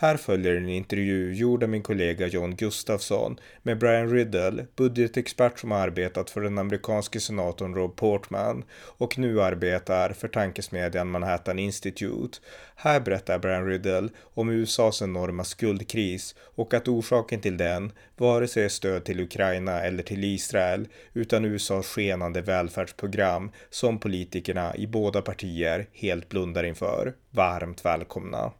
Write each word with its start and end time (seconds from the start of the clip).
Här 0.00 0.16
följer 0.16 0.54
en 0.54 0.68
intervju 0.68 1.34
gjord 1.34 1.62
av 1.62 1.68
min 1.68 1.82
kollega 1.82 2.26
John 2.26 2.56
Gustafsson 2.56 3.38
med 3.62 3.78
Brian 3.78 4.10
Riddle, 4.10 4.66
budgetexpert 4.76 5.58
som 5.58 5.72
arbetat 5.72 6.30
för 6.30 6.40
den 6.40 6.58
amerikanske 6.58 7.20
senatorn 7.20 7.74
Rob 7.74 7.96
Portman 7.96 8.64
och 8.74 9.18
nu 9.18 9.42
arbetar 9.42 10.12
för 10.12 10.28
tankesmedjan 10.28 11.10
Manhattan 11.10 11.58
Institute. 11.58 12.38
Här 12.76 13.00
berättar 13.00 13.38
Brian 13.38 13.66
Riddle 13.66 14.08
om 14.34 14.50
USAs 14.50 15.02
enorma 15.02 15.44
skuldkris 15.44 16.34
och 16.40 16.74
att 16.74 16.88
orsaken 16.88 17.40
till 17.40 17.56
den 17.56 17.92
vare 18.16 18.48
sig 18.48 18.64
är 18.64 18.68
stöd 18.68 19.04
till 19.04 19.20
Ukraina 19.20 19.80
eller 19.80 20.02
till 20.02 20.24
Israel 20.24 20.88
utan 21.12 21.44
USAs 21.44 21.86
skenande 21.86 22.40
välfärdsprogram 22.40 23.50
som 23.70 23.98
politikerna 23.98 24.76
i 24.76 24.86
båda 24.86 25.22
partier 25.22 25.86
helt 25.92 26.28
blundar 26.28 26.64
inför. 26.64 27.14
Varmt 27.30 27.84
välkomna! 27.84 28.52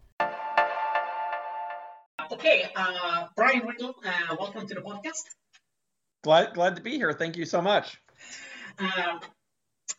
Okay, 2.38 2.70
uh, 2.76 3.26
Brian 3.34 3.62
Riedl, 3.62 3.94
uh, 4.04 4.36
welcome 4.38 4.64
to 4.68 4.72
the 4.72 4.80
podcast. 4.80 5.24
Glad, 6.22 6.54
glad 6.54 6.76
to 6.76 6.82
be 6.82 6.92
here. 6.92 7.12
Thank 7.12 7.36
you 7.36 7.44
so 7.44 7.60
much. 7.60 8.00
Uh, 8.78 9.18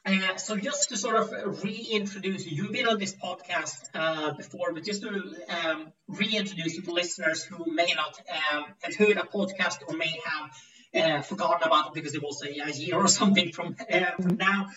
uh, 0.05 0.37
so 0.37 0.55
just 0.55 0.87
to 0.87 0.95
sort 0.95 1.17
of 1.17 1.61
reintroduce 1.61 2.45
you, 2.45 2.63
you've 2.63 2.71
been 2.71 2.87
on 2.87 2.97
this 2.97 3.13
podcast 3.13 3.89
uh, 3.93 4.31
before, 4.35 4.71
but 4.71 4.85
just 4.85 5.01
to 5.01 5.09
um, 5.49 5.91
reintroduce 6.07 6.75
you 6.75 6.81
to 6.83 6.93
listeners 6.93 7.43
who 7.43 7.73
may 7.73 7.93
not 7.93 8.17
um, 8.53 8.65
have 8.83 8.95
heard 8.95 9.17
a 9.17 9.23
podcast 9.23 9.79
or 9.85 9.97
may 9.97 10.17
have 10.23 10.49
uh, 10.95 11.21
forgotten 11.21 11.67
about 11.67 11.87
it 11.87 11.93
because 11.93 12.15
it 12.15 12.23
was 12.23 12.41
a, 12.41 12.69
a 12.69 12.71
year 12.71 12.95
or 12.95 13.09
something 13.09 13.51
from, 13.51 13.75
uh, 13.91 14.11
from 14.15 14.37
now. 14.37 14.67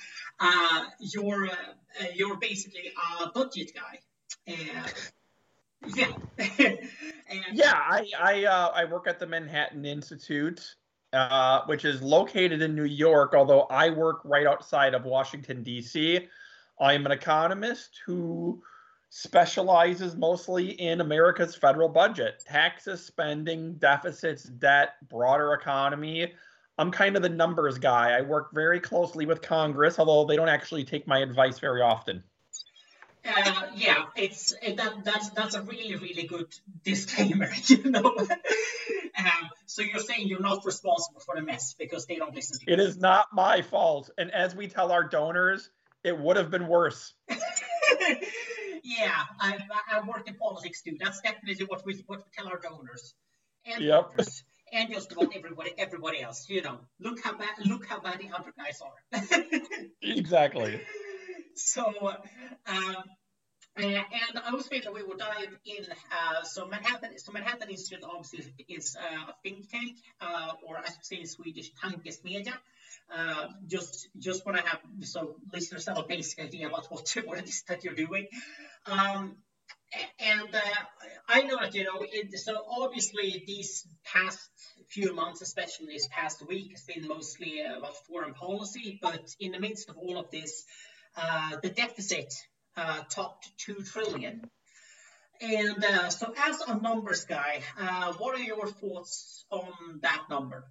Uh, 0.40 0.82
you're 0.98 1.46
uh, 1.46 2.06
you're 2.12 2.38
basically 2.38 2.92
a 3.22 3.30
budget 3.30 3.70
guy. 3.72 4.00
Yeah. 5.86 6.12
yeah, 7.52 7.74
I 7.74 8.06
I, 8.18 8.44
uh, 8.44 8.72
I 8.74 8.84
work 8.84 9.06
at 9.06 9.18
the 9.18 9.26
Manhattan 9.26 9.84
Institute, 9.84 10.76
uh, 11.12 11.62
which 11.66 11.84
is 11.84 12.02
located 12.02 12.62
in 12.62 12.74
New 12.74 12.84
York. 12.84 13.34
Although 13.34 13.62
I 13.62 13.90
work 13.90 14.20
right 14.24 14.46
outside 14.46 14.94
of 14.94 15.04
Washington 15.04 15.62
D.C. 15.62 16.28
I'm 16.80 17.06
an 17.06 17.12
economist 17.12 18.00
who 18.06 18.62
specializes 19.10 20.16
mostly 20.16 20.70
in 20.80 21.02
America's 21.02 21.54
federal 21.54 21.88
budget, 21.88 22.42
taxes, 22.46 23.04
spending, 23.04 23.74
deficits, 23.74 24.44
debt, 24.44 24.94
broader 25.08 25.52
economy. 25.52 26.32
I'm 26.78 26.90
kind 26.90 27.14
of 27.14 27.22
the 27.22 27.28
numbers 27.28 27.78
guy. 27.78 28.16
I 28.16 28.22
work 28.22 28.54
very 28.54 28.80
closely 28.80 29.26
with 29.26 29.42
Congress, 29.42 29.98
although 29.98 30.24
they 30.24 30.36
don't 30.36 30.48
actually 30.48 30.84
take 30.84 31.06
my 31.06 31.18
advice 31.18 31.58
very 31.58 31.82
often. 31.82 32.24
Uh, 33.24 33.66
yeah, 33.76 34.06
it's 34.16 34.52
that 34.66 35.04
that's 35.04 35.30
that's 35.30 35.54
a 35.54 35.62
really 35.62 35.94
really 35.94 36.24
good 36.24 36.52
disclaimer, 36.82 37.48
you 37.66 37.90
know. 37.90 38.16
um, 38.16 39.50
so 39.66 39.82
you're 39.82 40.00
saying 40.00 40.26
you're 40.26 40.40
not 40.40 40.64
responsible 40.64 41.20
for 41.20 41.36
the 41.36 41.42
mess 41.42 41.74
because 41.78 42.06
they 42.06 42.16
don't 42.16 42.34
listen 42.34 42.58
to 42.58 42.64
you. 42.66 42.72
It 42.72 42.80
is 42.80 42.96
not 42.96 43.28
my 43.32 43.62
fault, 43.62 44.10
and 44.18 44.32
as 44.32 44.56
we 44.56 44.66
tell 44.66 44.90
our 44.90 45.04
donors, 45.04 45.70
it 46.02 46.18
would 46.18 46.36
have 46.36 46.50
been 46.50 46.66
worse. 46.66 47.14
yeah, 48.82 49.22
I 49.40 49.58
I 49.90 50.00
work 50.06 50.26
in 50.26 50.34
politics 50.34 50.82
too. 50.82 50.96
That's 50.98 51.20
definitely 51.20 51.64
what 51.66 51.86
we 51.86 52.02
what 52.06 52.18
we 52.18 52.24
tell 52.36 52.48
our 52.48 52.58
donors. 52.58 53.14
And 53.64 53.84
yep. 53.84 54.10
Donors, 54.10 54.42
and 54.72 54.90
just 54.90 55.12
about 55.12 55.28
everybody 55.36 55.72
everybody 55.78 56.22
else, 56.22 56.46
you 56.48 56.62
know. 56.62 56.80
Look 56.98 57.22
how 57.22 57.36
bad 57.36 57.50
look 57.66 57.86
how 57.86 58.00
bad 58.00 58.18
the 58.18 58.30
other 58.36 58.52
guys 58.58 58.80
are. 58.82 59.22
exactly 60.02 60.80
so, 61.54 61.92
um, 62.66 63.04
and 63.76 64.38
I 64.44 64.50
was 64.52 64.66
thinking 64.66 64.92
we 64.92 65.02
will 65.02 65.16
dive 65.16 65.56
in. 65.64 65.84
Uh, 65.84 66.42
so 66.42 66.66
Manhattan, 66.66 67.18
so 67.18 67.32
Manhattan 67.32 67.70
Institute 67.70 68.04
obviously 68.04 68.52
is 68.68 68.96
uh, 68.96 69.30
a 69.30 69.34
think 69.42 69.70
tank, 69.70 69.96
uh, 70.20 70.52
or 70.66 70.78
as 70.78 70.90
we 70.90 71.02
say 71.02 71.20
in 71.20 71.26
Swedish, 71.26 71.70
tankesmedja. 71.82 72.52
Uh, 73.14 73.48
just 73.66 74.08
just 74.18 74.44
want 74.46 74.58
to 74.58 74.64
have 74.64 74.80
so 75.00 75.36
listeners 75.52 75.86
have 75.86 75.98
a 75.98 76.04
basic 76.04 76.38
idea 76.40 76.66
about 76.68 76.86
what 76.90 77.08
what 77.24 77.38
it 77.38 77.48
is 77.48 77.62
that 77.68 77.84
you're 77.84 77.94
doing. 77.94 78.26
Um, 78.86 79.36
and 80.18 80.54
uh, 80.54 80.60
I 81.28 81.42
know 81.42 81.58
that 81.60 81.74
you 81.74 81.84
know 81.84 82.00
it, 82.00 82.38
so 82.38 82.64
obviously 82.68 83.44
these 83.46 83.86
past 84.04 84.50
few 84.88 85.14
months, 85.14 85.42
especially 85.42 85.86
this 85.86 86.08
past 86.10 86.46
week, 86.46 86.72
has 86.72 86.84
been 86.84 87.08
mostly 87.08 87.60
about 87.60 87.96
foreign 88.06 88.34
policy. 88.34 88.98
But 89.00 89.34
in 89.40 89.52
the 89.52 89.60
midst 89.60 89.88
of 89.90 89.96
all 89.96 90.18
of 90.18 90.30
this, 90.30 90.64
uh, 91.16 91.56
the 91.62 91.70
deficit 91.70 92.32
uh, 92.76 93.00
topped 93.10 93.50
two 93.58 93.76
trillion. 93.82 94.42
And 95.40 95.84
uh, 95.84 96.08
so, 96.08 96.32
as 96.38 96.60
a 96.62 96.78
numbers 96.80 97.24
guy, 97.24 97.62
uh, 97.78 98.12
what 98.14 98.38
are 98.38 98.42
your 98.42 98.68
thoughts 98.68 99.44
on 99.50 99.72
that 100.02 100.22
number? 100.30 100.64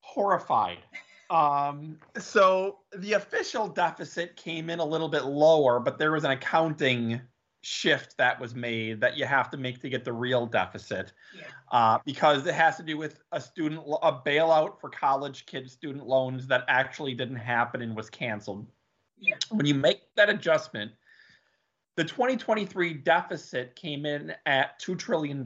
Horrified. 0.00 0.78
Um, 1.30 1.98
so 2.16 2.78
the 2.96 3.14
official 3.14 3.66
deficit 3.66 4.36
came 4.36 4.70
in 4.70 4.78
a 4.78 4.84
little 4.84 5.08
bit 5.08 5.24
lower, 5.24 5.80
but 5.80 5.98
there 5.98 6.12
was 6.12 6.22
an 6.22 6.30
accounting 6.30 7.20
shift 7.62 8.16
that 8.16 8.40
was 8.40 8.54
made 8.54 9.00
that 9.00 9.16
you 9.16 9.24
have 9.24 9.50
to 9.50 9.56
make 9.56 9.80
to 9.82 9.88
get 9.88 10.04
the 10.04 10.12
real 10.12 10.46
deficit 10.46 11.12
yeah. 11.36 11.42
uh, 11.72 11.98
because 12.06 12.46
it 12.46 12.54
has 12.54 12.76
to 12.76 12.84
do 12.84 12.96
with 12.96 13.18
a 13.32 13.40
student 13.40 13.82
a 14.02 14.12
bailout 14.12 14.80
for 14.80 14.88
college 14.88 15.46
kids 15.46 15.72
student 15.72 16.06
loans 16.06 16.46
that 16.46 16.64
actually 16.68 17.12
didn't 17.12 17.34
happen 17.34 17.82
and 17.82 17.96
was 17.96 18.08
canceled 18.08 18.68
yeah. 19.18 19.34
when 19.50 19.66
you 19.66 19.74
make 19.74 20.02
that 20.16 20.30
adjustment 20.30 20.92
the 21.96 22.04
2023 22.04 22.94
deficit 22.94 23.74
came 23.74 24.04
in 24.04 24.34
at 24.44 24.78
$2 24.80 24.98
trillion 24.98 25.44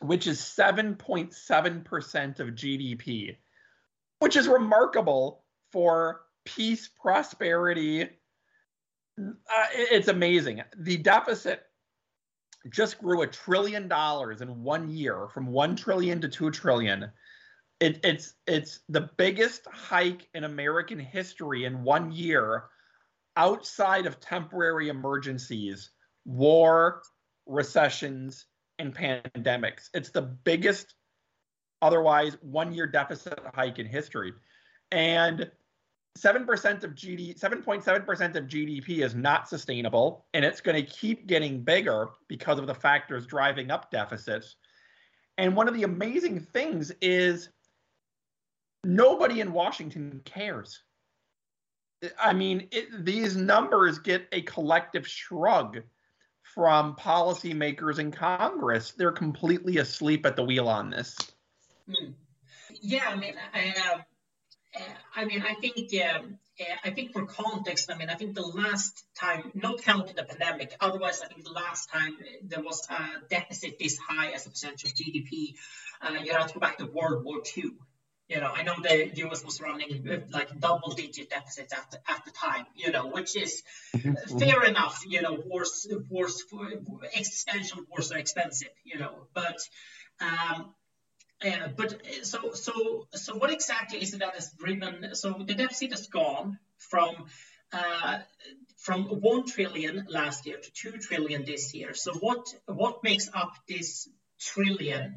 which 0.00 0.26
is 0.26 0.40
7.7% 0.40 2.40
of 2.40 2.48
gdp 2.48 3.36
which 4.20 4.36
is 4.36 4.48
remarkable 4.48 5.44
for 5.70 6.22
peace 6.44 6.88
prosperity 6.88 8.08
uh, 9.20 9.66
it's 9.72 10.08
amazing. 10.08 10.62
The 10.76 10.96
deficit 10.96 11.62
just 12.68 12.98
grew 12.98 13.22
a 13.22 13.26
trillion 13.26 13.88
dollars 13.88 14.42
in 14.42 14.62
one 14.62 14.90
year, 14.90 15.28
from 15.28 15.46
one 15.46 15.76
trillion 15.76 16.20
to 16.20 16.28
two 16.28 16.50
trillion. 16.50 17.10
It, 17.80 18.00
it's 18.04 18.34
it's 18.46 18.80
the 18.88 19.08
biggest 19.16 19.66
hike 19.72 20.28
in 20.34 20.44
American 20.44 20.98
history 20.98 21.64
in 21.64 21.82
one 21.82 22.12
year, 22.12 22.64
outside 23.36 24.06
of 24.06 24.20
temporary 24.20 24.88
emergencies, 24.90 25.90
war, 26.26 27.02
recessions, 27.46 28.46
and 28.78 28.94
pandemics. 28.94 29.88
It's 29.94 30.10
the 30.10 30.22
biggest, 30.22 30.94
otherwise 31.80 32.36
one-year 32.42 32.86
deficit 32.86 33.38
hike 33.54 33.78
in 33.78 33.86
history, 33.86 34.34
and 34.92 35.50
7% 36.18 36.84
of 36.84 36.94
GD 36.94 37.38
7.7% 37.38 38.36
of 38.36 38.44
GDP 38.44 39.04
is 39.04 39.14
not 39.14 39.48
sustainable 39.48 40.26
and 40.34 40.44
it's 40.44 40.60
going 40.60 40.76
to 40.76 40.90
keep 40.90 41.26
getting 41.28 41.62
bigger 41.62 42.08
because 42.28 42.58
of 42.58 42.66
the 42.66 42.74
factors 42.74 43.26
driving 43.26 43.70
up 43.70 43.90
deficits. 43.90 44.56
And 45.38 45.54
one 45.54 45.68
of 45.68 45.74
the 45.74 45.84
amazing 45.84 46.40
things 46.40 46.90
is 47.00 47.48
nobody 48.84 49.40
in 49.40 49.52
Washington 49.52 50.20
cares. 50.24 50.82
I 52.18 52.32
mean, 52.32 52.68
it, 52.70 53.04
these 53.04 53.36
numbers 53.36 53.98
get 53.98 54.26
a 54.32 54.42
collective 54.42 55.06
shrug 55.06 55.80
from 56.54 56.96
policymakers 56.96 57.98
in 57.98 58.10
Congress. 58.10 58.92
They're 58.92 59.12
completely 59.12 59.78
asleep 59.78 60.24
at 60.26 60.36
the 60.36 60.42
wheel 60.42 60.68
on 60.68 60.90
this. 60.90 61.16
Hmm. 61.86 62.12
Yeah, 62.80 63.04
I 63.08 63.16
mean, 63.16 63.34
I, 63.52 63.74
uh, 63.92 64.80
I 65.14 65.24
mean, 65.24 65.42
I 65.42 65.54
think 65.54 65.92
um, 66.02 66.38
I 66.84 66.90
think 66.90 67.12
for 67.12 67.26
context, 67.26 67.90
I 67.90 67.96
mean, 67.96 68.10
I 68.10 68.14
think 68.14 68.34
the 68.34 68.42
last 68.42 69.04
time, 69.18 69.50
not 69.54 69.82
counting 69.82 70.14
the 70.14 70.24
pandemic, 70.24 70.76
otherwise, 70.80 71.20
I 71.22 71.26
think 71.26 71.44
the 71.44 71.52
last 71.52 71.90
time 71.90 72.16
there 72.44 72.62
was 72.62 72.86
a 72.90 73.28
deficit 73.28 73.78
this 73.78 73.98
high 73.98 74.30
as 74.30 74.46
a 74.46 74.50
percentage 74.50 74.84
of 74.84 74.90
GDP, 74.90 75.54
uh, 76.02 76.14
you 76.22 76.32
have 76.32 76.48
to 76.48 76.54
go 76.54 76.60
back 76.60 76.78
to 76.78 76.86
World 76.86 77.24
War 77.24 77.42
II. 77.56 77.72
You 78.30 78.38
know, 78.38 78.52
I 78.54 78.62
know 78.62 78.76
the 78.80 79.10
U.S. 79.24 79.44
was 79.44 79.60
running 79.60 80.08
uh, 80.08 80.20
like 80.30 80.60
double-digit 80.60 81.30
deficits 81.30 81.72
at 81.72 81.90
the, 81.90 81.98
at 82.08 82.24
the 82.24 82.30
time. 82.30 82.64
You 82.76 82.92
know, 82.92 83.08
which 83.08 83.36
is 83.36 83.64
mm-hmm. 83.96 84.38
fair 84.38 84.62
enough. 84.62 85.02
You 85.04 85.22
know, 85.22 85.36
wars, 85.44 85.88
wars, 86.08 86.44
existential 87.12 87.82
wars 87.90 88.12
are 88.12 88.18
expensive. 88.18 88.68
You 88.84 89.00
know, 89.00 89.26
but 89.34 89.58
um, 90.20 90.74
uh, 91.44 91.68
but 91.76 92.00
so 92.22 92.52
so 92.52 93.08
so 93.14 93.36
what 93.36 93.50
exactly 93.50 94.00
is 94.00 94.14
it 94.14 94.20
that 94.20 94.34
has 94.34 94.52
driven? 94.52 95.16
So 95.16 95.42
the 95.44 95.54
deficit 95.54 95.90
has 95.90 96.06
gone 96.06 96.60
from 96.78 97.26
uh, 97.72 98.18
from 98.76 99.04
one 99.06 99.46
trillion 99.46 100.06
last 100.08 100.46
year 100.46 100.58
to 100.58 100.70
two 100.72 100.98
trillion 100.98 101.44
this 101.44 101.74
year. 101.74 101.94
So 101.94 102.12
what 102.14 102.46
what 102.66 103.02
makes 103.02 103.28
up 103.34 103.54
this 103.66 104.08
trillion 104.38 105.16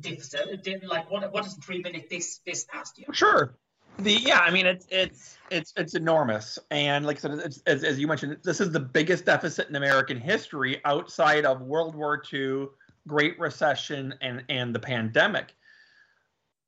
deficit? 0.00 0.66
Like 0.86 1.10
what 1.10 1.32
what 1.32 1.44
has 1.44 1.54
driven 1.54 1.94
it 1.94 2.08
this 2.10 2.40
this 2.46 2.64
past 2.64 2.98
year? 2.98 3.08
Sure. 3.12 3.56
The 3.98 4.12
yeah, 4.12 4.40
I 4.40 4.50
mean 4.50 4.66
it's 4.66 4.86
it's 4.90 5.36
it's 5.50 5.72
it's 5.76 5.94
enormous, 5.94 6.58
and 6.70 7.04
like 7.04 7.18
I 7.18 7.20
said, 7.20 7.32
it's, 7.44 7.62
as 7.66 7.84
as 7.84 7.98
you 7.98 8.06
mentioned, 8.06 8.38
this 8.42 8.60
is 8.60 8.72
the 8.72 8.80
biggest 8.80 9.26
deficit 9.26 9.68
in 9.68 9.76
American 9.76 10.18
history 10.18 10.80
outside 10.84 11.44
of 11.44 11.60
World 11.60 11.94
War 11.94 12.22
II, 12.32 12.68
Great 13.06 13.38
Recession, 13.38 14.14
and 14.20 14.44
and 14.48 14.74
the 14.74 14.78
pandemic. 14.78 15.54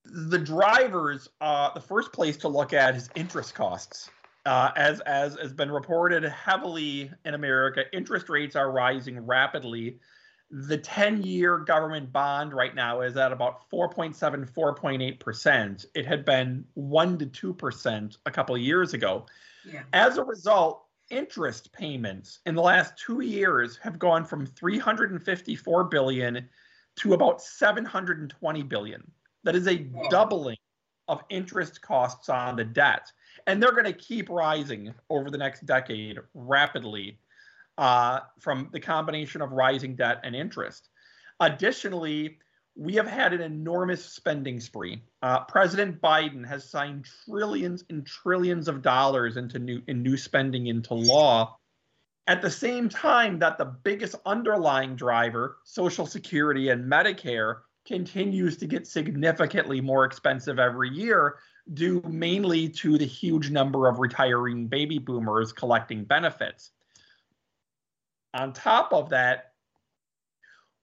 The 0.04 0.38
drivers, 0.38 1.30
uh, 1.40 1.72
the 1.72 1.80
first 1.80 2.12
place 2.12 2.36
to 2.38 2.48
look 2.48 2.74
at 2.74 2.94
is 2.94 3.08
interest 3.14 3.54
costs. 3.54 4.10
Uh, 4.44 4.70
as 4.76 5.00
as 5.00 5.38
has 5.38 5.54
been 5.54 5.70
reported 5.70 6.24
heavily 6.24 7.10
in 7.24 7.32
America, 7.32 7.84
interest 7.94 8.28
rates 8.28 8.54
are 8.54 8.70
rising 8.70 9.18
rapidly 9.24 9.98
the 10.54 10.78
10 10.78 11.24
year 11.24 11.58
government 11.58 12.12
bond 12.12 12.54
right 12.54 12.76
now 12.76 13.00
is 13.00 13.16
at 13.16 13.32
about 13.32 13.68
4.7 13.70 14.48
4.8% 14.48 15.86
it 15.94 16.06
had 16.06 16.24
been 16.24 16.64
1 16.74 17.18
to 17.18 17.54
2% 17.54 18.16
a 18.24 18.30
couple 18.30 18.54
of 18.54 18.60
years 18.60 18.94
ago. 18.94 19.26
Yeah. 19.66 19.82
as 19.92 20.18
a 20.18 20.22
result 20.22 20.84
interest 21.10 21.72
payments 21.72 22.40
in 22.46 22.54
the 22.54 22.62
last 22.62 22.96
two 22.98 23.22
years 23.22 23.78
have 23.78 23.98
gone 23.98 24.24
from 24.24 24.46
354 24.46 25.84
billion 25.84 26.48
to 26.96 27.14
about 27.14 27.42
720 27.42 28.62
billion. 28.62 29.10
That 29.42 29.56
is 29.56 29.66
a 29.66 29.86
doubling 30.10 30.56
of 31.08 31.22
interest 31.30 31.82
costs 31.82 32.28
on 32.28 32.56
the 32.56 32.64
debt. 32.64 33.10
And 33.46 33.62
they're 33.62 33.72
going 33.72 33.84
to 33.84 33.92
keep 33.92 34.30
rising 34.30 34.94
over 35.10 35.30
the 35.30 35.38
next 35.38 35.66
decade 35.66 36.18
rapidly 36.34 37.18
uh, 37.78 38.20
from 38.40 38.68
the 38.72 38.80
combination 38.80 39.40
of 39.40 39.52
rising 39.52 39.96
debt 39.96 40.20
and 40.24 40.34
interest. 40.34 40.88
Additionally, 41.40 42.38
we 42.76 42.94
have 42.94 43.06
had 43.06 43.32
an 43.32 43.40
enormous 43.40 44.04
spending 44.04 44.60
spree. 44.60 45.02
Uh, 45.22 45.44
President 45.44 46.00
Biden 46.00 46.46
has 46.46 46.68
signed 46.68 47.06
trillions 47.24 47.84
and 47.88 48.06
trillions 48.06 48.68
of 48.68 48.82
dollars 48.82 49.36
into 49.36 49.58
new 49.58 49.82
in 49.86 50.02
new 50.02 50.16
spending 50.16 50.66
into 50.66 50.94
law. 50.94 51.56
At 52.26 52.42
the 52.42 52.50
same 52.50 52.88
time 52.88 53.38
that 53.40 53.58
the 53.58 53.66
biggest 53.66 54.14
underlying 54.24 54.96
driver, 54.96 55.58
Social 55.64 56.06
Security 56.06 56.70
and 56.70 56.90
Medicare, 56.90 57.58
continues 57.86 58.56
to 58.56 58.66
get 58.66 58.86
significantly 58.86 59.80
more 59.80 60.04
expensive 60.06 60.58
every 60.58 60.88
year, 60.88 61.36
due 61.72 62.00
mainly 62.02 62.68
to 62.68 62.98
the 62.98 63.06
huge 63.06 63.50
number 63.50 63.88
of 63.88 63.98
retiring 63.98 64.68
baby 64.68 64.98
boomers 64.98 65.52
collecting 65.52 66.04
benefits. 66.04 66.70
On 68.34 68.52
top 68.52 68.92
of 68.92 69.08
that, 69.10 69.52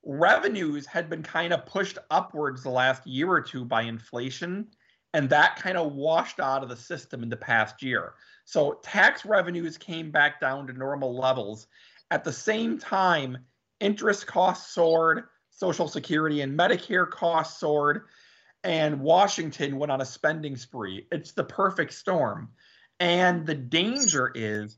revenues 0.03 0.85
had 0.85 1.09
been 1.09 1.21
kind 1.21 1.53
of 1.53 1.65
pushed 1.65 1.97
upwards 2.09 2.63
the 2.63 2.69
last 2.69 3.05
year 3.05 3.29
or 3.29 3.41
two 3.41 3.65
by 3.65 3.83
inflation, 3.83 4.67
and 5.13 5.29
that 5.29 5.57
kind 5.57 5.77
of 5.77 5.93
washed 5.93 6.39
out 6.39 6.63
of 6.63 6.69
the 6.69 6.75
system 6.77 7.21
in 7.21 7.29
the 7.29 7.37
past 7.37 7.83
year. 7.83 8.13
So 8.45 8.79
tax 8.81 9.25
revenues 9.25 9.77
came 9.77 10.11
back 10.11 10.39
down 10.39 10.65
to 10.67 10.73
normal 10.73 11.15
levels. 11.15 11.67
At 12.09 12.23
the 12.23 12.31
same 12.31 12.79
time, 12.79 13.37
interest 13.79 14.25
costs 14.25 14.73
soared, 14.73 15.25
Social 15.49 15.89
Security 15.89 16.41
and 16.41 16.57
Medicare 16.57 17.09
costs 17.09 17.59
soared, 17.59 18.03
and 18.63 19.01
Washington 19.01 19.77
went 19.77 19.91
on 19.91 20.01
a 20.01 20.05
spending 20.05 20.55
spree. 20.55 21.07
It's 21.11 21.33
the 21.33 21.43
perfect 21.43 21.93
storm. 21.93 22.49
And 22.99 23.45
the 23.45 23.55
danger 23.55 24.31
is 24.33 24.77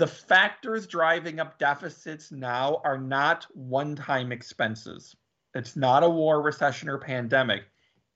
the 0.00 0.06
factors 0.06 0.86
driving 0.86 1.40
up 1.40 1.58
deficits 1.58 2.32
now 2.32 2.80
are 2.84 2.96
not 2.96 3.46
one 3.52 3.94
time 3.94 4.32
expenses. 4.32 5.14
It's 5.54 5.76
not 5.76 6.02
a 6.02 6.08
war, 6.08 6.40
recession, 6.40 6.88
or 6.88 6.96
pandemic. 6.96 7.64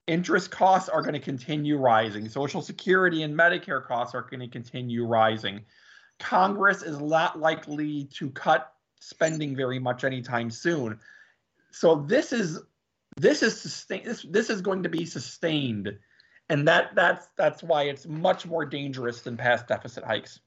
Interest 0.06 0.50
costs 0.50 0.88
are 0.88 1.02
going 1.02 1.12
to 1.12 1.20
continue 1.20 1.76
rising. 1.76 2.26
Social 2.30 2.62
Security 2.62 3.22
and 3.22 3.38
Medicare 3.38 3.84
costs 3.84 4.14
are 4.14 4.22
going 4.22 4.40
to 4.40 4.48
continue 4.48 5.04
rising. 5.04 5.60
Congress 6.18 6.82
is 6.82 6.98
not 7.00 7.38
likely 7.38 8.04
to 8.14 8.30
cut 8.30 8.72
spending 9.00 9.54
very 9.54 9.78
much 9.78 10.04
anytime 10.04 10.50
soon. 10.50 10.98
So 11.70 11.96
this 11.96 12.32
is 12.32 12.62
this 13.18 13.42
is 13.42 13.60
sustain 13.60 14.04
this 14.06 14.24
this 14.30 14.48
is 14.48 14.62
going 14.62 14.84
to 14.84 14.88
be 14.88 15.04
sustained. 15.04 15.98
And 16.48 16.66
that 16.66 16.94
that's 16.94 17.26
that's 17.36 17.62
why 17.62 17.82
it's 17.82 18.06
much 18.06 18.46
more 18.46 18.64
dangerous 18.64 19.20
than 19.20 19.36
past 19.36 19.68
deficit 19.68 20.02
hikes. 20.02 20.40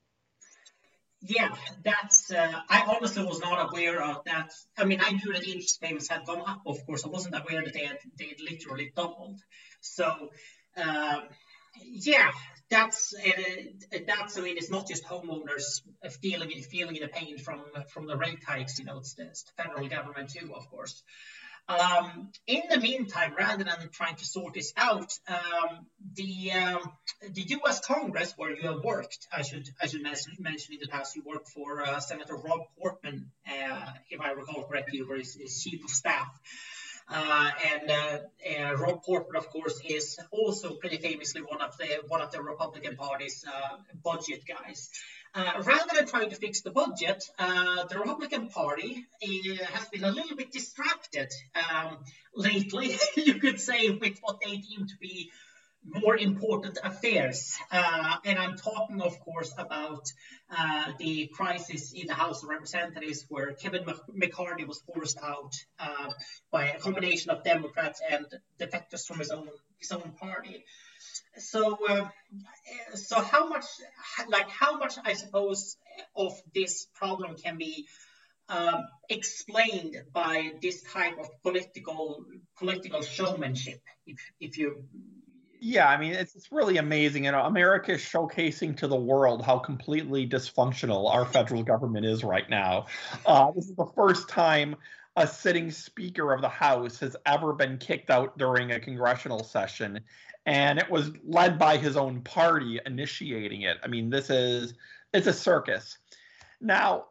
Yeah, 1.22 1.50
that's. 1.84 2.32
Uh, 2.32 2.52
I 2.70 2.84
honestly 2.96 3.26
was 3.26 3.40
not 3.40 3.70
aware 3.70 4.02
of 4.04 4.24
that. 4.26 4.52
I 4.78 4.86
mean, 4.86 5.00
I 5.02 5.12
knew 5.12 5.34
that 5.34 5.48
interest 5.48 5.82
payments 5.82 6.08
had 6.10 6.26
gone 6.26 6.44
up. 6.48 6.62
Of 6.66 6.86
course, 6.86 7.06
I 7.06 7.10
wasn't 7.10 7.36
aware 7.36 7.64
that 7.64 7.74
they 7.74 7.86
had 7.86 7.98
they 8.20 8.28
had 8.28 8.40
literally 8.40 8.92
doubled. 8.96 9.40
So, 9.82 10.30
uh, 10.76 11.22
yeah, 11.84 12.32
that's 12.70 13.16
uh, 13.16 14.00
that's. 14.06 14.38
I 14.38 14.42
mean, 14.42 14.58
it's 14.58 14.70
not 14.70 14.88
just 14.88 15.06
homeowners 15.06 15.82
feeling 16.22 16.52
it 16.52 16.66
feeling 16.66 17.00
the 17.02 17.08
pain 17.08 17.40
from 17.40 17.64
from 17.90 18.06
the 18.06 18.16
rate 18.16 18.44
hikes. 18.48 18.78
You 18.78 18.86
know, 18.86 19.00
it's 19.00 19.16
it's 19.18 19.44
the 19.44 19.64
federal 19.64 19.88
government 19.88 20.30
too, 20.30 20.54
of 20.54 20.70
course. 20.70 21.02
Um, 21.70 22.30
in 22.46 22.64
the 22.70 22.80
meantime, 22.80 23.34
rather 23.38 23.64
than 23.66 23.90
trying 23.92 24.16
to 24.16 24.26
sort 24.26 24.54
this 24.54 24.72
out, 24.78 25.12
um, 25.28 25.86
the 26.16 26.54
um, 26.54 26.92
the 27.30 27.42
U.S. 27.42 27.82
Congress, 27.82 28.34
where 28.38 28.56
you 28.56 28.62
have 28.70 28.84
worked, 28.84 29.28
I 29.36 29.42
should 29.42 29.70
I 29.82 29.88
should 29.88 30.02
mention 30.02 30.34
mention 30.40 30.76
in 30.76 30.80
the 30.82 30.88
past, 30.88 31.16
you 31.16 31.24
worked 31.26 31.50
for 31.50 31.82
uh, 31.82 32.00
Senator 32.00 32.36
Rob 32.36 32.62
Portman, 32.80 33.32
uh, 33.46 33.86
if 34.10 34.22
I 34.22 34.32
recall 34.32 34.64
correctly, 34.64 35.02
were 35.02 35.18
his, 35.18 35.36
his 35.36 35.62
chief 35.62 35.84
of 35.84 35.90
staff. 35.90 36.28
Uh, 37.10 37.50
and 37.74 37.90
uh, 37.90 38.20
uh, 38.60 38.76
Rob 38.76 39.04
Portman, 39.04 39.38
of 39.38 39.50
course, 39.50 39.80
is 39.88 40.20
also 40.32 40.76
pretty 40.76 40.98
famously 40.98 41.42
one 41.42 41.62
of 41.62 41.78
the 41.78 41.88
one 42.08 42.22
of 42.22 42.32
the 42.32 42.42
Republican 42.42 42.98
Party's 42.98 43.46
budget 44.04 44.44
guys. 44.46 44.90
Uh, 45.38 45.62
rather 45.64 45.96
than 45.96 46.08
trying 46.08 46.30
to 46.32 46.36
fix 46.36 46.62
the 46.62 46.72
budget, 46.72 47.24
uh, 47.38 47.86
the 47.86 48.00
Republican 48.00 48.48
Party 48.50 49.06
uh, 49.24 49.66
has 49.66 49.88
been 49.90 50.04
a 50.04 50.10
little 50.12 50.36
bit 50.36 50.52
distracted 50.52 51.32
um, 51.56 52.00
lately, 52.36 52.96
you 53.16 53.36
could 53.36 53.60
say, 53.60 53.90
with 53.90 54.18
what 54.22 54.40
they 54.44 54.58
deem 54.58 54.88
to 54.88 54.98
be 55.00 55.30
more 55.88 56.18
important 56.18 56.78
affairs. 56.84 57.56
Uh, 57.72 58.18
and 58.26 58.38
I'm 58.38 58.58
talking, 58.58 59.02
of 59.02 59.20
course, 59.20 59.54
about 59.58 60.12
uh, 60.56 60.92
the 61.00 61.28
crisis 61.28 61.94
in 61.94 62.08
the 62.08 62.14
House 62.14 62.44
of 62.44 62.50
Representatives, 62.50 63.26
where 63.30 63.54
Kevin 63.54 63.86
McCarthy 64.14 64.66
was 64.66 64.82
forced 64.94 65.18
out 65.24 65.54
uh, 65.80 66.12
by 66.52 66.70
a 66.70 66.80
combination 66.80 67.32
of 67.32 67.44
Democrats 67.44 68.02
and 68.10 68.26
defectors 68.60 69.06
from 69.06 69.20
his 69.20 69.32
own 69.32 69.50
his 69.80 69.92
own 69.92 70.12
party 70.20 70.66
so 71.38 71.78
uh, 71.88 72.08
so 72.96 73.22
how 73.22 73.48
much 73.48 73.66
like 74.30 74.50
how 74.50 74.78
much 74.78 74.96
i 75.06 75.14
suppose 75.14 75.78
of 76.16 76.34
this 76.54 76.88
problem 76.96 77.36
can 77.36 77.58
be 77.58 77.88
um, 78.50 78.88
explained 79.10 79.96
by 80.14 80.52
this 80.62 80.82
type 80.84 81.18
of 81.20 81.30
political 81.44 82.26
political 82.58 83.02
showmanship 83.02 83.80
if 84.06 84.20
if 84.40 84.58
you 84.58 84.84
yeah 85.60 85.88
i 85.88 85.98
mean 85.98 86.14
it's, 86.14 86.36
it's 86.36 86.52
really 86.52 86.78
amazing 86.78 87.26
you 87.26 87.32
know 87.32 87.42
america 87.42 87.94
is 87.94 88.02
showcasing 88.02 88.76
to 88.76 88.88
the 88.88 88.96
world 88.96 89.44
how 89.44 89.58
completely 89.58 90.28
dysfunctional 90.28 91.12
our 91.14 91.26
federal 91.26 91.64
government 91.64 92.06
is 92.06 92.24
right 92.24 92.50
now 92.50 92.86
uh, 93.26 93.52
this 93.52 93.68
is 93.70 93.76
the 93.76 93.92
first 93.96 94.30
time 94.30 94.76
a 95.16 95.26
sitting 95.26 95.72
speaker 95.72 96.32
of 96.32 96.42
the 96.42 96.50
house 96.50 97.00
has 97.00 97.16
ever 97.26 97.52
been 97.52 97.78
kicked 97.80 98.12
out 98.12 98.38
during 98.38 98.72
a 98.72 98.80
congressional 98.80 99.44
session 99.44 100.00
and 100.48 100.80
it 100.80 100.90
was 100.90 101.12
led 101.26 101.60
by 101.60 101.76
his 101.78 101.98
own 101.98 102.22
party 102.22 102.80
initiating 102.86 103.64
it. 103.64 103.78
I 103.84 103.88
mean, 103.88 104.10
this 104.10 104.30
is 104.30 104.74
it's 105.14 105.28
a 105.28 105.34
circus. 105.34 105.98
Now, 106.62 107.08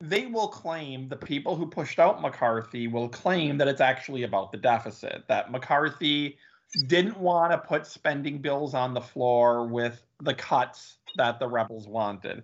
they 0.00 0.26
will 0.26 0.48
claim 0.48 1.08
the 1.08 1.16
people 1.16 1.54
who 1.54 1.66
pushed 1.66 1.98
out 1.98 2.20
McCarthy 2.20 2.88
will 2.88 3.08
claim 3.08 3.58
that 3.58 3.68
it's 3.68 3.80
actually 3.80 4.24
about 4.24 4.50
the 4.50 4.58
deficit, 4.58 5.24
that 5.28 5.52
McCarthy 5.52 6.38
didn't 6.86 7.18
want 7.18 7.52
to 7.52 7.58
put 7.58 7.86
spending 7.86 8.38
bills 8.38 8.74
on 8.74 8.94
the 8.94 9.00
floor 9.00 9.66
with 9.66 10.02
the 10.20 10.34
cuts 10.34 10.96
that 11.16 11.38
the 11.38 11.48
rebels 11.48 11.86
wanted. 11.86 12.42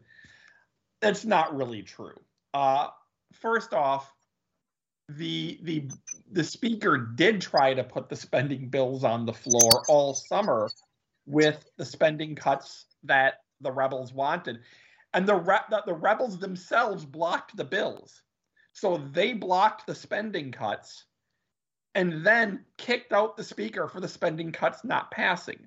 It's 1.01 1.25
not 1.25 1.57
really 1.57 1.83
true. 1.83 2.19
Uh, 2.53 2.89
first 3.33 3.73
off, 3.73 4.13
the 5.09 5.59
the 5.63 5.91
the 6.33 6.45
speaker 6.45 6.99
did 6.99 7.41
try 7.41 7.73
to 7.73 7.83
put 7.83 8.09
the 8.09 8.17
spending 8.17 8.69
bills 8.69 9.05
on 9.05 9.25
the 9.25 9.33
floor 9.33 9.83
all 9.89 10.13
summer 10.13 10.69
with 11.27 11.65
the 11.79 11.85
spending 11.85 12.35
cuts 12.35 12.87
that 13.05 13.35
the 13.61 13.73
rebels 13.73 14.13
wanted 14.13 14.59
and 15.15 15.27
the 15.27 15.35
re- 15.35 15.59
the 15.87 15.95
rebels 15.95 16.39
themselves 16.39 17.07
blocked 17.07 17.57
the 17.57 17.65
bills 17.65 18.23
so 18.73 18.99
they 19.13 19.33
blocked 19.33 19.87
the 19.87 19.95
spending 19.95 20.53
cuts 20.53 21.07
and 21.99 22.25
then 22.25 22.65
kicked 22.79 23.13
out 23.13 23.37
the 23.37 23.45
speaker 23.45 23.89
for 23.89 24.01
the 24.01 24.09
spending 24.09 24.53
cuts 24.53 24.85
not 24.85 25.11
passing 25.11 25.59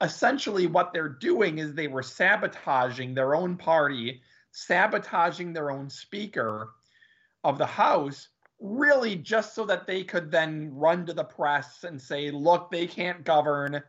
essentially 0.00 0.66
what 0.66 0.92
they're 0.92 1.08
doing 1.08 1.58
is 1.58 1.74
they 1.74 1.88
were 1.88 2.02
sabotaging 2.02 3.14
their 3.14 3.34
own 3.34 3.56
party 3.56 4.20
sabotaging 4.52 5.52
their 5.52 5.70
own 5.70 5.90
speaker 5.90 6.74
of 7.42 7.58
the 7.58 7.66
House, 7.66 8.28
really 8.60 9.16
just 9.16 9.54
so 9.54 9.64
that 9.66 9.86
they 9.86 10.04
could 10.04 10.30
then 10.30 10.70
run 10.72 11.04
to 11.06 11.12
the 11.12 11.24
press 11.24 11.84
and 11.84 12.00
say, 12.00 12.30
look, 12.30 12.70
they 12.70 12.86
can't 12.86 13.24
govern. 13.24 13.82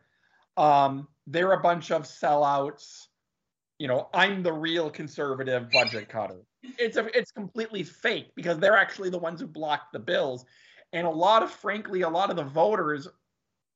Um, 0.56 1.06
they're 1.26 1.52
a 1.52 1.60
bunch 1.60 1.92
of 1.92 2.02
sellouts. 2.02 3.06
You 3.78 3.88
know, 3.88 4.08
I'm 4.12 4.42
the 4.42 4.52
real 4.52 4.90
conservative 4.90 5.70
budget 5.70 6.08
cutter. 6.08 6.40
It's 6.78 6.96
a, 6.96 7.06
it's 7.14 7.30
completely 7.30 7.82
fake 7.82 8.30
because 8.34 8.58
they're 8.58 8.78
actually 8.78 9.10
the 9.10 9.18
ones 9.18 9.38
who 9.38 9.46
blocked 9.46 9.92
the 9.92 9.98
bills. 9.98 10.46
And 10.94 11.08
a 11.08 11.10
lot 11.10 11.42
of, 11.42 11.50
frankly, 11.50 12.02
a 12.02 12.08
lot 12.08 12.30
of 12.30 12.36
the 12.36 12.44
voters 12.44 13.08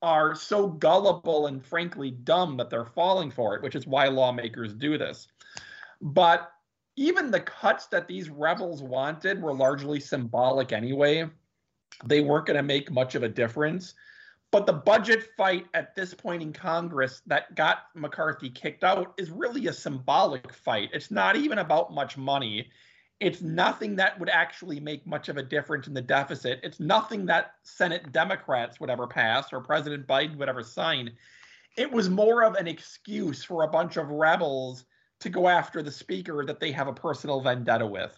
are 0.01 0.37
so 0.37 0.69
gullible 0.69 1.49
and 1.49 1.65
frankly 1.67 2.13
dumb 2.13 2.57
that 2.57 2.71
they're 2.71 2.85
falling 2.85 3.33
for 3.33 3.57
it, 3.57 3.63
which 3.63 3.75
is 3.75 3.89
why 3.89 4.07
lawmakers 4.07 4.73
do 4.73 4.97
this. 4.97 5.27
But 6.01 6.53
even 6.95 7.33
the 7.33 7.41
cuts 7.41 7.87
that 7.87 8.07
these 8.07 8.31
rebels 8.31 8.85
wanted 8.85 9.43
were 9.43 9.53
largely 9.53 9.99
symbolic 9.99 10.73
anyway. 10.73 11.29
They 12.05 12.21
weren't 12.21 12.47
going 12.47 12.57
to 12.57 12.63
make 12.63 12.93
much 12.93 13.17
of 13.17 13.25
a 13.25 13.29
difference. 13.29 13.95
But 14.53 14.67
the 14.67 14.73
budget 14.73 15.29
fight 15.37 15.67
at 15.75 15.97
this 15.97 16.15
point 16.15 16.43
in 16.43 16.53
Congress 16.53 17.21
that 17.27 17.55
got 17.57 17.87
McCarthy 17.97 18.49
kicked 18.49 18.85
out 18.85 19.13
is 19.19 19.31
really 19.31 19.67
a 19.67 19.73
symbolic 19.73 20.53
fight. 20.53 20.91
It's 20.93 21.11
not 21.11 21.35
even 21.35 21.59
about 21.59 21.93
much 21.93 22.17
money. 22.17 22.71
It's 23.21 23.43
nothing 23.43 23.97
that 23.97 24.19
would 24.21 24.29
actually 24.29 24.79
make 24.79 25.07
much 25.07 25.29
of 25.29 25.37
a 25.37 25.43
difference 25.43 25.89
in 25.89 25.95
the 25.95 26.03
deficit. 26.03 26.61
It's 26.63 26.79
nothing 26.79 27.27
that 27.27 27.55
Senate 27.63 28.13
Democrats 28.13 28.79
would 28.79 28.91
ever 28.91 29.09
pass 29.09 29.53
or 29.53 29.61
President 29.61 30.07
Biden 30.07 30.37
would 30.37 30.49
ever 30.49 30.63
sign. 30.63 31.13
It 31.77 31.91
was 31.91 32.09
more 32.09 32.45
of 32.45 32.55
an 32.55 32.69
excuse 32.69 33.43
for 33.43 33.65
a 33.65 33.69
bunch 33.69 33.97
of 33.97 34.09
rebels 34.09 34.85
to 35.21 35.29
go 35.29 35.49
after 35.49 35.83
the 35.83 35.91
speaker 35.91 36.45
that 36.47 36.61
they 36.61 36.71
have 36.71 36.87
a 36.87 36.93
personal 36.93 37.41
vendetta 37.41 37.87
with. 37.87 38.17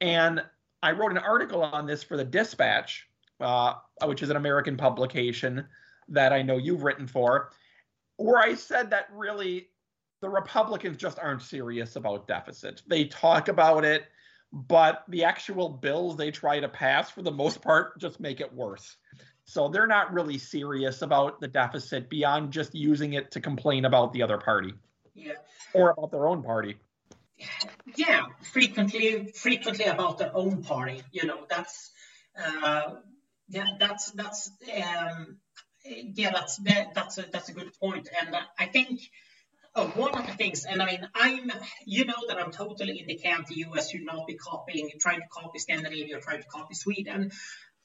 And 0.00 0.42
I 0.82 0.92
wrote 0.92 1.12
an 1.12 1.18
article 1.18 1.62
on 1.62 1.86
this 1.86 2.02
for 2.02 2.16
the 2.16 2.24
Dispatch, 2.24 3.06
uh, 3.40 3.74
which 4.04 4.22
is 4.22 4.30
an 4.30 4.36
American 4.36 4.76
publication 4.76 5.66
that 6.08 6.32
I 6.32 6.40
know 6.40 6.56
you've 6.56 6.82
written 6.82 7.06
for, 7.06 7.50
where 8.16 8.38
I 8.38 8.54
said 8.54 8.88
that 8.90 9.08
really 9.12 9.68
the 10.22 10.30
Republicans 10.30 10.96
just 10.96 11.18
aren't 11.18 11.42
serious 11.42 11.96
about 11.96 12.26
deficits. 12.26 12.82
They 12.86 13.04
talk 13.04 13.48
about 13.48 13.84
it 13.84 14.04
but 14.52 15.04
the 15.08 15.24
actual 15.24 15.68
bills 15.68 16.16
they 16.16 16.30
try 16.30 16.60
to 16.60 16.68
pass 16.68 17.10
for 17.10 17.22
the 17.22 17.30
most 17.30 17.62
part 17.62 17.98
just 17.98 18.20
make 18.20 18.40
it 18.40 18.52
worse. 18.52 18.96
So 19.44 19.68
they're 19.68 19.86
not 19.86 20.12
really 20.12 20.38
serious 20.38 21.02
about 21.02 21.40
the 21.40 21.48
deficit 21.48 22.08
beyond 22.08 22.52
just 22.52 22.74
using 22.74 23.14
it 23.14 23.32
to 23.32 23.40
complain 23.40 23.84
about 23.84 24.12
the 24.12 24.22
other 24.22 24.38
party. 24.38 24.74
Yeah. 25.14 25.32
Or 25.74 25.90
about 25.90 26.10
their 26.10 26.26
own 26.26 26.42
party. 26.42 26.76
Yeah, 27.96 28.26
frequently 28.52 29.32
frequently 29.34 29.86
about 29.86 30.18
their 30.18 30.34
own 30.36 30.62
party. 30.62 31.02
You 31.10 31.26
know, 31.26 31.46
that's 31.48 31.90
uh 32.38 32.94
yeah, 33.48 33.66
that's 33.78 34.10
that's 34.12 34.50
um 34.76 35.38
yeah, 35.84 36.30
that's 36.30 36.56
that, 36.58 36.94
that's 36.94 37.18
a 37.18 37.22
that's 37.32 37.48
a 37.48 37.52
good 37.52 37.72
point. 37.80 38.08
And 38.20 38.36
I 38.58 38.66
think 38.66 39.00
one 39.88 40.14
of 40.14 40.26
the 40.26 40.32
things, 40.32 40.64
and 40.64 40.82
I 40.82 40.86
mean, 40.86 41.08
I'm, 41.14 41.50
you 41.86 42.04
know, 42.04 42.14
that 42.28 42.38
I'm 42.38 42.50
totally 42.50 42.98
in 42.98 43.06
the 43.06 43.16
camp 43.16 43.46
the 43.46 43.66
US 43.68 43.90
should 43.90 44.04
not 44.04 44.26
be 44.26 44.34
copying, 44.34 44.90
trying 45.00 45.20
to 45.20 45.26
copy 45.30 45.58
Scandinavia 45.58 46.20
trying 46.20 46.42
to 46.42 46.48
copy 46.48 46.74
Sweden. 46.74 47.30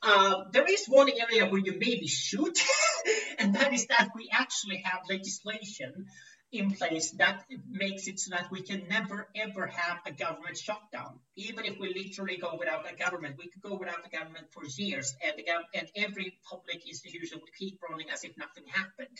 Uh, 0.01 0.43
there 0.51 0.69
is 0.69 0.85
one 0.87 1.09
area 1.09 1.49
where 1.49 1.61
you 1.61 1.73
maybe 1.73 2.07
should, 2.07 2.55
and 3.39 3.55
that 3.55 3.73
is 3.73 3.87
that 3.87 4.09
we 4.15 4.29
actually 4.31 4.77
have 4.85 5.01
legislation 5.09 6.07
in 6.51 6.71
place 6.71 7.11
that 7.17 7.43
makes 7.69 8.07
it 8.07 8.19
so 8.19 8.29
that 8.35 8.49
we 8.51 8.61
can 8.61 8.87
never 8.87 9.27
ever 9.35 9.65
have 9.65 9.97
a 10.05 10.11
government 10.11 10.57
shutdown. 10.57 11.19
Even 11.35 11.65
if 11.65 11.79
we 11.79 11.93
literally 11.93 12.37
go 12.37 12.55
without 12.57 12.85
a 12.91 12.95
government, 12.95 13.35
we 13.37 13.49
could 13.49 13.61
go 13.61 13.75
without 13.75 14.05
a 14.05 14.09
government 14.09 14.47
for 14.51 14.63
years, 14.77 15.15
and, 15.25 15.33
the, 15.37 15.45
and 15.73 15.87
every 15.95 16.37
public 16.49 16.87
institution 16.87 17.39
would 17.41 17.53
keep 17.57 17.79
running 17.89 18.09
as 18.09 18.23
if 18.23 18.37
nothing 18.37 18.65
happened 18.67 19.17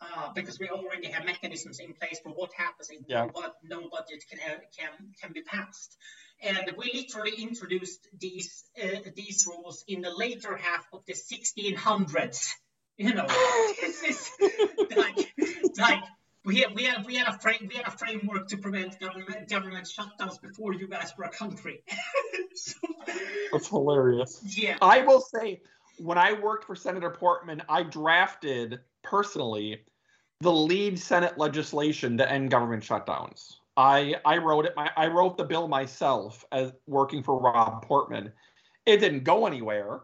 uh, 0.00 0.32
because 0.34 0.58
we 0.58 0.68
already 0.68 1.08
have 1.08 1.24
mechanisms 1.24 1.80
in 1.80 1.92
place 1.94 2.20
for 2.22 2.30
what 2.30 2.52
happens 2.52 2.90
if 2.90 3.00
yeah. 3.08 3.26
no, 3.34 3.80
no 3.80 3.88
budget 3.88 4.24
can, 4.30 4.38
can, 4.76 4.90
can 5.20 5.32
be 5.32 5.42
passed. 5.42 5.96
And 6.40 6.72
we 6.76 6.92
literally 6.94 7.42
introduced 7.42 8.06
these 8.16 8.64
uh, 8.80 9.00
these 9.16 9.44
rules 9.48 9.84
in 9.88 10.02
the 10.02 10.10
later 10.14 10.56
half 10.56 10.86
of 10.92 11.04
the 11.06 11.14
1600s. 11.14 12.48
You 12.96 13.14
know, 13.14 13.26
this 13.80 14.02
is 14.04 14.30
like, 14.96 15.34
like 15.78 16.04
we 16.44 16.60
had, 16.60 16.74
we 16.74 16.84
had, 16.84 17.06
we 17.06 17.16
had 17.16 17.28
a 17.28 17.38
frame, 17.38 17.68
we 17.68 17.76
had 17.76 17.86
a 17.86 17.90
framework 17.90 18.48
to 18.48 18.56
prevent 18.56 18.98
government 19.00 19.48
government 19.48 19.86
shutdowns 19.86 20.40
before 20.40 20.74
you 20.74 20.88
guys 20.88 21.12
were 21.18 21.24
a 21.24 21.30
country. 21.30 21.82
so, 22.54 22.76
That's 23.52 23.68
hilarious. 23.68 24.40
Yeah. 24.56 24.78
I 24.80 25.02
will 25.02 25.20
say, 25.20 25.60
when 25.98 26.18
I 26.18 26.34
worked 26.34 26.64
for 26.64 26.76
Senator 26.76 27.10
Portman, 27.10 27.62
I 27.68 27.82
drafted 27.82 28.80
personally 29.02 29.82
the 30.40 30.52
lead 30.52 30.98
Senate 30.98 31.36
legislation 31.36 32.16
to 32.18 32.30
end 32.30 32.50
government 32.50 32.82
shutdowns. 32.82 33.56
I 33.76 34.16
I 34.24 34.38
wrote 34.38 34.66
it. 34.66 34.72
My, 34.76 34.90
I 34.96 35.06
wrote 35.08 35.36
the 35.36 35.44
bill 35.44 35.68
myself 35.68 36.44
as 36.52 36.72
working 36.86 37.22
for 37.22 37.38
Rob 37.38 37.86
Portman. 37.86 38.32
It 38.86 38.98
didn't 38.98 39.24
go 39.24 39.46
anywhere. 39.46 40.00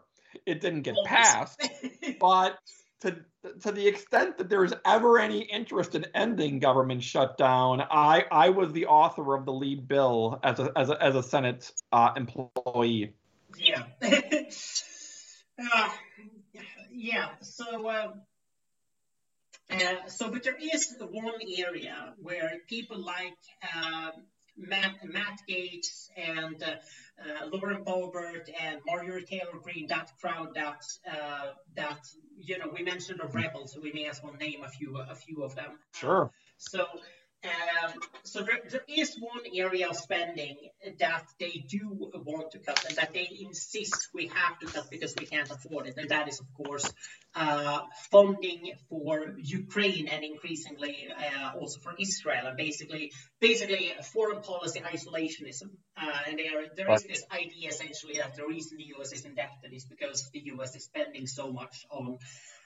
It 0.46 0.60
didn't 0.60 0.82
get 0.82 0.96
passed. 1.04 1.60
but 2.20 2.58
to 3.00 3.16
to 3.60 3.72
the 3.72 3.86
extent 3.86 4.38
that 4.38 4.48
there's 4.48 4.72
ever 4.84 5.18
any 5.18 5.40
interest 5.40 5.94
in 5.94 6.06
ending 6.14 6.58
government 6.58 7.02
shutdown, 7.02 7.82
I 7.90 8.24
I 8.30 8.50
was 8.50 8.72
the 8.72 8.86
author 8.86 9.34
of 9.34 9.44
the 9.44 9.52
lead 9.52 9.86
bill 9.88 10.40
as 10.42 10.58
a 10.58 10.72
as 10.76 10.90
a, 10.90 11.02
as 11.02 11.14
a 11.14 11.22
Senate 11.22 11.70
uh, 11.92 12.12
employee. 12.16 13.14
Yeah. 13.58 13.84
uh, 14.02 15.88
yeah. 16.92 17.28
So. 17.40 17.88
Uh, 17.88 18.12
uh, 19.70 20.08
so, 20.08 20.30
but 20.30 20.42
there 20.42 20.56
is 20.60 20.94
one 21.00 21.34
area 21.58 22.14
where 22.18 22.52
people 22.68 23.02
like 23.02 23.36
uh, 23.62 24.10
Matt, 24.56 24.96
Matt 25.04 25.40
Gaetz 25.48 26.08
and 26.16 26.62
uh, 26.62 26.66
uh, 26.66 27.46
Lauren 27.52 27.84
Boebert 27.84 28.48
and 28.60 28.80
Marjorie 28.86 29.24
Taylor 29.24 29.58
Greene, 29.62 29.86
that 29.88 30.10
crowd 30.20 30.54
that 30.54 30.82
uh, 31.10 31.52
that 31.76 32.00
you 32.38 32.58
know 32.58 32.70
we 32.72 32.82
mentioned 32.82 33.20
the 33.20 33.28
rebels, 33.28 33.72
so 33.72 33.80
we 33.80 33.92
may 33.92 34.06
as 34.06 34.22
well 34.22 34.34
name 34.34 34.62
a 34.64 34.68
few 34.68 34.96
a 34.98 35.14
few 35.14 35.42
of 35.42 35.54
them. 35.54 35.78
Sure. 35.94 36.30
so 36.58 36.86
um, 37.44 37.92
so 38.22 38.42
there, 38.42 38.60
there 38.70 38.84
is 38.88 39.16
one 39.18 39.42
area 39.54 39.88
of 39.88 39.96
spending 39.96 40.56
that 40.98 41.24
they 41.38 41.64
do 41.68 42.10
want 42.14 42.52
to 42.52 42.58
cut 42.58 42.84
and 42.88 42.96
that 42.96 43.12
they 43.12 43.28
insist 43.40 44.08
we 44.14 44.26
have 44.28 44.58
to 44.60 44.66
cut 44.66 44.90
because 44.90 45.14
we 45.18 45.26
can't 45.26 45.50
afford 45.50 45.86
it, 45.86 45.94
and 45.96 46.08
that 46.10 46.28
is 46.28 46.40
of 46.40 46.46
course 46.54 46.90
uh, 47.34 47.80
funding 48.10 48.72
for 48.88 49.34
Ukraine 49.38 50.08
and 50.08 50.24
increasingly 50.24 51.08
uh, 51.16 51.58
also 51.58 51.80
for 51.80 51.94
Israel, 51.98 52.46
and 52.46 52.56
basically 52.56 53.12
basically 53.40 53.92
foreign 54.12 54.40
policy 54.42 54.80
isolationism. 54.80 55.70
Uh, 55.96 56.18
and 56.26 56.38
there 56.38 56.66
there 56.76 56.92
is 56.92 57.04
this 57.04 57.24
idea 57.30 57.68
essentially 57.68 58.14
that 58.18 58.34
the 58.36 58.46
reason 58.46 58.78
the 58.78 58.88
U.S. 58.96 59.12
is 59.12 59.24
indebted 59.24 59.72
is 59.72 59.84
because 59.84 60.30
the 60.32 60.42
U.S. 60.54 60.74
is 60.76 60.84
spending 60.84 61.26
so 61.26 61.52
much 61.52 61.86
on 61.90 62.18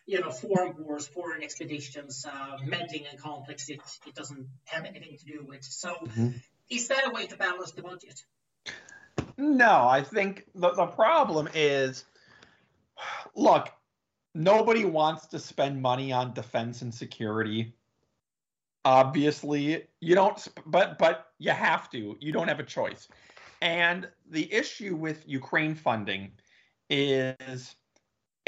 you 0.09 0.21
know, 0.21 0.31
foreign 0.31 0.75
wars, 0.79 1.07
foreign 1.07 1.43
expeditions, 1.43 2.25
uh, 2.27 2.57
meddling 2.65 3.05
and 3.11 3.21
conflicts 3.21 3.69
it, 3.69 3.81
it 4.07 4.15
doesn't 4.15 4.47
have 4.65 4.87
anything 4.87 5.19
to 5.19 5.25
do 5.27 5.45
with. 5.47 5.62
So, 5.62 5.91
mm-hmm. 5.91 6.31
is 6.71 6.88
that 6.88 7.07
a 7.07 7.11
way 7.11 7.27
to 7.27 7.37
balance 7.37 7.73
the 7.73 7.83
budget? 7.83 8.25
No, 9.37 9.87
I 9.87 10.03
think 10.03 10.47
the, 10.55 10.71
the 10.71 10.87
problem 10.87 11.49
is 11.55 12.07
look, 13.37 13.69
nobody 14.35 14.87
wants 14.87 15.27
to 15.29 15.38
spend 15.38 15.83
money 15.83 16.11
on 16.11 16.33
defense 16.33 16.81
and 16.81 16.93
security. 16.93 17.75
Obviously, 18.87 19.88
you 20.00 20.15
don't, 20.15 20.49
but 20.65 20.99
but 20.99 21.27
you 21.38 21.50
have 21.50 21.91
to. 21.91 22.17
You 22.19 22.33
don't 22.33 22.49
have 22.49 22.61
a 22.61 22.65
choice. 22.65 23.09
And 23.61 24.09
the 24.31 24.50
issue 24.50 24.97
with 24.97 25.23
Ukraine 25.27 25.75
funding 25.75 26.31
is 26.88 27.75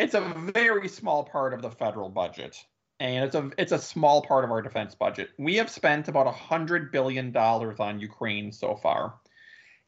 it's 0.00 0.14
a 0.14 0.52
very 0.54 0.88
small 0.88 1.24
part 1.24 1.54
of 1.54 1.62
the 1.62 1.70
federal 1.70 2.08
budget 2.08 2.56
and 3.00 3.24
it's 3.24 3.34
a 3.34 3.50
it's 3.56 3.72
a 3.72 3.78
small 3.78 4.22
part 4.22 4.44
of 4.44 4.50
our 4.50 4.60
defense 4.60 4.94
budget. 4.94 5.30
We 5.38 5.56
have 5.56 5.70
spent 5.70 6.06
about 6.08 6.26
a 6.26 6.32
hundred 6.32 6.92
billion 6.92 7.32
dollars 7.32 7.80
on 7.80 7.98
Ukraine 7.98 8.52
so 8.52 8.76
far, 8.76 9.14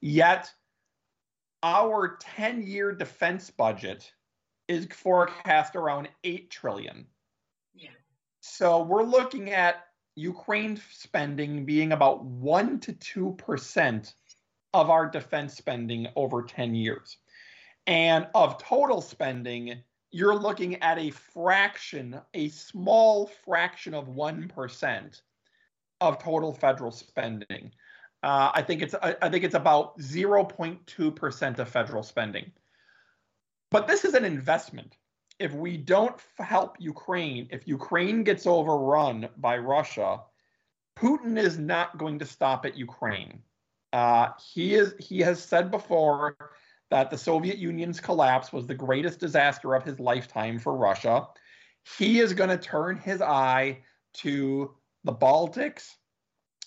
yet 0.00 0.50
our 1.62 2.16
ten-year 2.20 2.92
defense 2.92 3.50
budget 3.50 4.10
is 4.66 4.86
forecast 4.86 5.76
around 5.76 6.08
eight 6.24 6.50
trillion. 6.50 7.06
Yeah. 7.74 7.90
So 8.40 8.82
we're 8.82 9.04
looking 9.04 9.50
at 9.50 9.84
Ukraine 10.16 10.80
spending 10.90 11.66
being 11.66 11.92
about 11.92 12.24
one 12.24 12.80
to 12.80 12.94
two 12.94 13.34
percent 13.36 14.14
of 14.72 14.88
our 14.88 15.06
defense 15.06 15.54
spending 15.54 16.08
over 16.16 16.42
ten 16.42 16.74
years, 16.74 17.18
and 17.86 18.26
of 18.34 18.56
total 18.56 19.02
spending 19.02 19.82
you're 20.12 20.36
looking 20.36 20.80
at 20.82 20.98
a 20.98 21.10
fraction, 21.10 22.20
a 22.34 22.48
small 22.50 23.26
fraction 23.44 23.94
of 23.94 24.08
1% 24.08 25.22
of 26.00 26.22
total 26.22 26.52
federal 26.52 26.90
spending. 26.90 27.72
Uh, 28.22 28.50
I 28.54 28.62
think 28.62 28.82
it's 28.82 28.94
I, 28.94 29.16
I 29.20 29.30
think 29.30 29.42
it's 29.42 29.54
about 29.54 29.98
0.2 29.98 31.16
percent 31.16 31.58
of 31.58 31.68
federal 31.68 32.02
spending. 32.02 32.52
But 33.70 33.88
this 33.88 34.04
is 34.04 34.14
an 34.14 34.24
investment. 34.24 34.96
If 35.38 35.54
we 35.54 35.76
don't 35.76 36.14
help 36.38 36.76
Ukraine, 36.78 37.48
if 37.50 37.66
Ukraine 37.66 38.22
gets 38.22 38.46
overrun 38.46 39.28
by 39.38 39.58
Russia, 39.58 40.20
Putin 40.96 41.38
is 41.38 41.58
not 41.58 41.98
going 41.98 42.18
to 42.20 42.26
stop 42.26 42.64
at 42.64 42.76
Ukraine. 42.76 43.42
Uh, 43.92 44.28
he 44.52 44.74
is 44.74 44.94
he 44.98 45.20
has 45.20 45.42
said 45.42 45.70
before 45.70 46.36
that 46.92 47.10
the 47.10 47.16
Soviet 47.16 47.56
Union's 47.56 48.00
collapse 48.00 48.52
was 48.52 48.66
the 48.66 48.74
greatest 48.74 49.18
disaster 49.18 49.74
of 49.74 49.82
his 49.82 49.98
lifetime 49.98 50.58
for 50.58 50.76
Russia. 50.76 51.26
He 51.96 52.20
is 52.20 52.34
going 52.34 52.50
to 52.50 52.58
turn 52.58 52.98
his 52.98 53.22
eye 53.22 53.78
to 54.18 54.74
the 55.02 55.14
Baltics, 55.14 55.88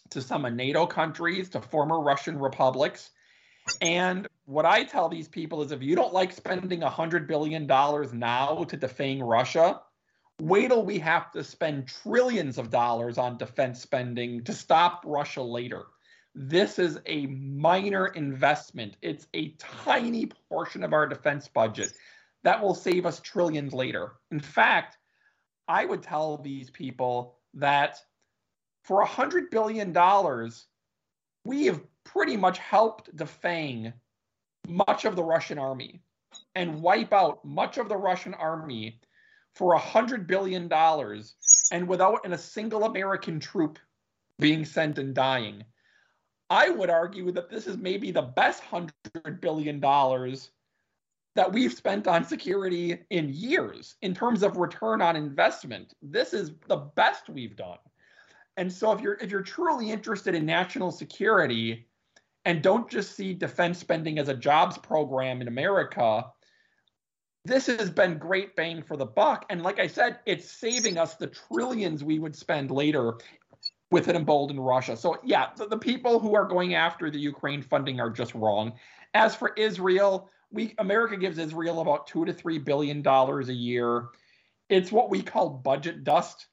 to 0.10 0.24
some 0.24 0.44
of 0.46 0.54
NATO 0.54 0.88
countries, 0.88 1.50
to 1.50 1.62
former 1.62 2.02
Russian 2.02 2.40
republics. 2.40 3.12
And 3.82 4.28
what 4.46 4.66
I 4.66 4.84
tell 4.86 5.10
these 5.10 5.28
people 5.28 5.62
is 5.62 5.72
if 5.72 5.84
you 5.84 5.96
don't 5.96 6.12
like 6.12 6.32
spending 6.32 6.80
$100 6.80 7.28
billion 7.28 7.68
now 7.68 8.64
to 8.64 8.78
defang 8.78 9.22
Russia, 9.22 9.80
wait 10.42 10.70
till 10.70 10.84
we 10.84 10.98
have 10.98 11.32
to 11.34 11.44
spend 11.44 11.88
trillions 11.88 12.58
of 12.58 12.72
dollars 12.72 13.20
on 13.20 13.38
defense 13.38 13.80
spending 13.80 14.44
to 14.46 14.54
stop 14.54 15.04
Russia 15.06 15.44
later. 15.44 15.84
This 16.38 16.80
is 16.80 17.00
a 17.06 17.28
minor 17.28 18.08
investment. 18.08 18.98
It's 19.02 19.26
a 19.34 19.56
tiny 19.58 20.26
portion 20.50 20.84
of 20.84 20.92
our 20.92 21.08
defense 21.08 21.48
budget 21.48 21.94
that 22.44 22.62
will 22.62 22.76
save 22.76 23.06
us 23.06 23.22
trillions 23.22 23.74
later. 23.74 24.16
In 24.32 24.42
fact, 24.42 24.98
I 25.70 25.86
would 25.86 26.04
tell 26.04 26.38
these 26.38 26.70
people 26.70 27.38
that 27.54 28.00
for 28.84 29.04
$100 29.06 29.50
billion, 29.50 29.96
we 31.46 31.66
have 31.68 31.82
pretty 32.04 32.36
much 32.36 32.58
helped 32.58 33.16
defang 33.16 33.94
much 34.68 35.06
of 35.06 35.16
the 35.16 35.24
Russian 35.24 35.58
army 35.58 36.02
and 36.54 36.82
wipe 36.82 37.14
out 37.14 37.46
much 37.46 37.78
of 37.78 37.88
the 37.88 37.96
Russian 37.96 38.34
army 38.34 39.00
for 39.54 39.78
$100 39.78 40.28
billion 40.28 40.70
and 41.72 41.88
without 41.88 42.30
a 42.30 42.38
single 42.38 42.84
American 42.84 43.40
troop 43.40 43.80
being 44.38 44.66
sent 44.66 45.00
and 45.00 45.16
dying. 45.16 45.64
I 46.50 46.70
would 46.70 46.90
argue 46.90 47.32
that 47.32 47.50
this 47.50 47.68
is 47.68 47.78
maybe 47.78 48.12
the 48.12 48.22
best 48.22 48.64
$100 48.64 49.42
billion 49.42 49.80
that 51.36 51.52
we've 51.52 51.74
spent 51.74 52.08
on 52.08 52.24
security 52.24 53.00
in 53.10 53.30
years 53.34 53.96
in 54.02 54.14
terms 54.14 54.44
of 54.44 54.58
return 54.58 55.02
on 55.02 55.16
investment. 55.16 55.94
This 56.02 56.34
is 56.34 56.52
the 56.68 56.78
best 56.78 57.30
we've 57.30 57.56
done. 57.56 57.80
And 58.58 58.72
so 58.72 58.92
if 58.94 59.02
you're 59.02 59.16
if 59.16 59.32
you're 59.32 59.42
truly 59.42 59.92
interested 59.92 60.34
in 60.34 60.46
national 60.46 60.92
security 60.92 61.88
and 62.46 62.62
don't 62.62 62.90
just 62.90 63.16
see 63.16 63.34
defense 63.34 63.80
spending 63.80 64.18
as 64.18 64.30
a 64.30 64.34
jobs 64.34 64.78
program 64.78 65.42
in 65.42 65.50
America, 65.50 66.26
this 67.44 67.68
has 67.68 67.90
been 67.90 68.18
great 68.18 68.56
bang 68.56 68.82
for 68.82 68.96
the 68.96 69.06
buck. 69.06 69.46
And 69.50 69.62
like 69.62 69.80
I 69.80 69.88
said, 69.88 70.20
it's 70.26 70.50
saving 70.50 70.98
us 70.98 71.16
the 71.16 71.28
trillions 71.28 72.04
we 72.04 72.18
would 72.18 72.36
spend 72.36 72.72
later 72.72 73.16
with 73.92 74.08
an 74.08 74.16
emboldened 74.16 74.66
Russia. 74.66 74.98
So 74.98 75.20
yeah, 75.24 75.50
the, 75.56 75.68
the 75.68 75.78
people 75.78 76.20
who 76.20 76.36
are 76.36 76.46
going 76.46 76.74
after 76.76 77.10
the 77.10 77.20
Ukraine 77.20 77.62
funding 77.62 78.00
are 78.00 78.10
just 78.10 78.34
wrong. 78.34 78.74
As 79.14 79.36
for 79.36 79.54
Israel, 79.56 80.30
we 80.52 80.74
America 80.78 81.18
gives 81.18 81.38
Israel 81.38 81.82
about 81.82 82.08
two 82.08 82.26
to 82.26 82.34
three 82.34 82.60
billion 82.60 83.02
dollars 83.02 83.50
a 83.50 83.54
year. 83.54 84.08
It's 84.70 84.92
what 84.92 85.10
we 85.10 85.22
call 85.22 85.50
budget 85.50 86.04
dust 86.04 86.48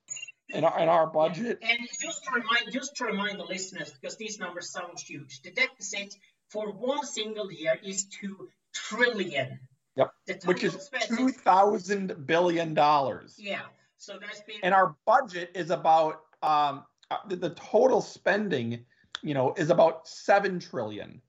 in 0.51 0.65
our, 0.65 0.79
in 0.79 0.89
our 0.89 1.07
budget. 1.07 1.59
And 1.63 1.79
just 2.01 2.23
to 2.25 2.31
remind, 2.35 2.73
just 2.73 2.97
to 2.97 3.05
remind 3.07 3.41
the 3.41 3.45
listeners, 3.45 3.91
because 3.91 4.17
these 4.17 4.39
numbers 4.39 4.71
sound 4.71 4.99
huge, 4.99 5.41
the 5.43 5.51
deficit 5.51 6.15
for 6.51 6.71
one 6.73 7.07
single 7.07 7.51
year 7.51 7.79
is 7.83 8.05
two 8.05 8.51
trillion. 8.75 9.61
Yep. 9.97 10.13
Which 10.45 10.65
is 10.65 10.91
two 11.09 11.31
thousand 11.31 12.27
billion 12.27 12.75
dollars. 12.75 13.37
Yeah. 13.39 13.61
So 13.99 14.19
there's 14.21 14.41
been. 14.47 14.57
And 14.63 14.75
our 14.75 14.95
budget 15.07 15.53
is 15.55 15.71
about 15.71 16.21
um, 16.43 16.85
the, 17.29 17.37
the 17.37 17.51
total 17.51 18.01
spending, 18.01 18.85
you 19.23 19.35
know, 19.35 19.55
is 19.57 19.71
about 19.71 20.09
seven 20.09 20.61
trillion. 20.61 21.23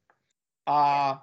Uh, 0.66 1.16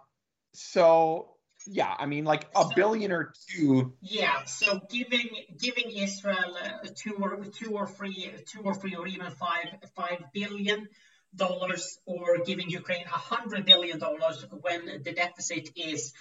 so 0.53 1.31
yeah, 1.67 1.95
I 1.99 2.07
mean, 2.07 2.25
like 2.25 2.49
a 2.57 2.63
so, 2.63 2.71
billion 2.75 3.13
or 3.13 3.33
two. 3.51 3.95
Yeah, 4.01 4.45
so 4.45 4.81
giving 4.91 5.29
giving 5.59 5.91
Israel 5.91 6.57
uh, 6.63 6.89
two 6.95 7.17
or 7.21 7.45
two 7.47 7.77
or 7.77 7.87
three, 7.87 8.33
two 8.47 8.63
or 8.63 8.75
three, 8.75 8.95
or 8.95 9.07
even 9.07 9.31
five 9.31 9.69
five 9.95 10.25
billion 10.33 10.89
dollars, 11.35 11.99
or 12.07 12.39
giving 12.45 12.71
Ukraine 12.71 13.05
a 13.05 13.19
hundred 13.33 13.67
billion 13.67 13.99
dollars 13.99 14.45
when 14.63 15.03
the 15.05 15.13
deficit 15.13 15.71
is 15.77 16.13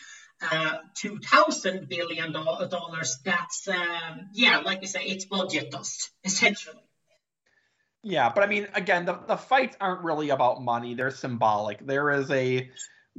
uh, 0.42 0.78
two 0.96 1.20
thousand 1.20 1.88
billion 1.88 2.32
dollars. 2.34 3.20
That's 3.24 3.68
um, 3.68 4.30
yeah, 4.34 4.58
like 4.60 4.80
I 4.84 4.86
say, 4.86 5.04
it's 5.06 5.26
budget 5.26 5.72
dust 5.72 6.12
essentially. 6.24 6.84
Yeah, 8.04 8.32
but 8.34 8.44
I 8.44 8.48
mean, 8.48 8.68
again, 8.74 9.06
the, 9.06 9.20
the 9.28 9.36
fights 9.38 9.76
aren't 9.82 10.04
really 10.04 10.30
about 10.30 10.62
money. 10.62 10.94
They're 10.94 11.12
symbolic. 11.12 11.86
There 11.86 12.12
is 12.12 12.32
a 12.32 12.70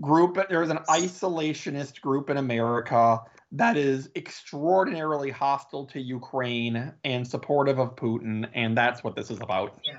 group 0.00 0.38
there's 0.48 0.70
an 0.70 0.78
isolationist 0.88 2.00
group 2.00 2.30
in 2.30 2.38
America 2.38 3.20
that 3.52 3.76
is 3.76 4.08
extraordinarily 4.14 5.30
hostile 5.30 5.86
to 5.86 6.00
Ukraine 6.00 6.92
and 7.04 7.26
supportive 7.26 7.78
of 7.78 7.96
Putin, 7.96 8.48
and 8.54 8.76
that's 8.76 9.02
what 9.02 9.16
this 9.16 9.30
is 9.30 9.40
about. 9.40 9.78
Yeah. 9.84 9.98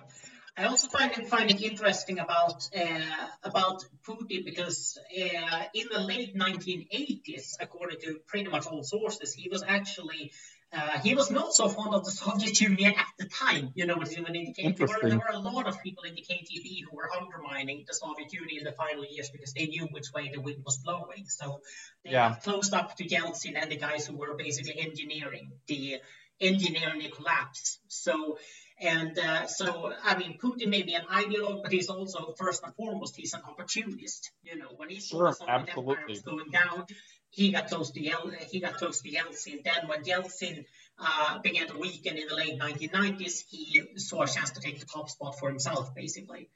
I 0.58 0.65
also 0.65 0.89
find 0.89 1.12
it, 1.17 1.28
find 1.28 1.50
it 1.50 1.62
interesting 1.62 2.20
about 2.20 2.67
uh, 2.78 3.28
about 3.44 3.84
Putin 4.06 4.44
because 4.44 4.98
uh, 5.17 5.63
in 5.74 5.88
the 5.91 6.00
late 6.00 6.36
1980s, 6.36 7.56
according 7.60 8.00
to 8.02 8.20
pretty 8.28 8.50
much 8.50 8.67
all 8.67 8.84
sources, 8.84 9.34
he 9.34 9.50
was 9.50 9.63
actually 9.65 10.32
uh, 10.73 10.99
he 10.99 11.15
was 11.15 11.29
not 11.29 11.53
so 11.53 11.67
fond 11.67 11.93
of 11.93 12.05
the 12.05 12.12
Soviet 12.12 12.60
Union 12.62 12.93
at 12.97 13.07
the 13.19 13.25
time, 13.25 13.71
you 13.75 13.86
know, 13.86 13.97
when 13.97 14.07
in 14.36 14.45
the 14.45 14.55
KGB. 14.57 14.77
There 14.77 14.88
were, 14.88 15.10
there 15.10 15.17
were 15.17 15.34
a 15.34 15.39
lot 15.39 15.67
of 15.67 15.81
people 15.84 16.05
in 16.05 16.15
the 16.15 16.21
KGB 16.21 16.84
who 16.89 16.95
were 16.95 17.10
undermining 17.12 17.84
the 17.86 17.93
Soviet 17.93 18.31
Union 18.31 18.60
in 18.60 18.63
the 18.63 18.71
final 18.71 19.05
years 19.05 19.29
because 19.29 19.53
they 19.53 19.65
knew 19.65 19.88
which 19.91 20.07
way 20.15 20.31
the 20.34 20.39
wind 20.39 20.63
was 20.65 20.77
blowing. 20.77 21.25
So 21.27 21.60
they 22.05 22.12
yeah. 22.12 22.36
closed 22.36 22.73
up 22.73 22.95
to 22.97 23.03
Yeltsin 23.03 23.62
and 23.62 23.69
the 23.69 23.77
guys 23.77 24.07
who 24.07 24.15
were 24.15 24.36
basically 24.36 24.79
engineering 24.79 25.51
the 25.67 25.97
engineering 26.39 26.99
the 26.99 27.10
collapse. 27.10 27.79
So 27.88 28.38
and 28.81 29.17
uh, 29.19 29.45
so, 29.45 29.93
I 30.03 30.17
mean, 30.17 30.39
Putin 30.41 30.69
may 30.69 30.81
be 30.81 30.95
an 30.95 31.03
ideologue, 31.03 31.62
but 31.62 31.71
he's 31.71 31.89
also, 31.89 32.34
first 32.36 32.63
and 32.63 32.73
foremost, 32.73 33.15
he's 33.15 33.36
an 33.36 33.41
opportunist. 33.47 34.31
You 34.41 34.57
know, 34.57 34.69
when 34.75 34.89
he 34.89 34.99
saw 34.99 35.17
sure, 35.17 35.27
the 35.27 35.34
Soviet 35.34 35.69
Empire 35.77 36.05
was 36.10 36.21
going 36.21 36.49
down, 36.49 36.86
he 37.32 37.52
got 37.52 37.67
close 37.67 37.91
to 37.91 38.02
Yel- 38.02 38.32
he 38.50 38.60
got 38.60 38.76
close 38.76 39.02
to 39.02 39.10
Yeltsin. 39.10 39.63
Then 39.63 39.88
when 39.88 40.04
Yeltsin 40.04 40.65
uh, 41.00 41.39
began 41.39 41.67
to 41.67 41.78
weaken 41.78 42.17
in 42.17 42.28
the 42.28 42.36
late 42.36 42.60
1990s, 42.60 43.46
he 43.50 43.84
saw 43.96 44.24
a 44.24 44.28
chance 44.28 44.52
to 44.52 44.62
take 44.62 44.80
the 44.80 44.86
top 44.86 45.10
spot 45.10 45.39
for 45.39 45.50
himself, 45.50 45.96
basically. 45.96 46.50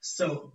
So. 0.00 0.52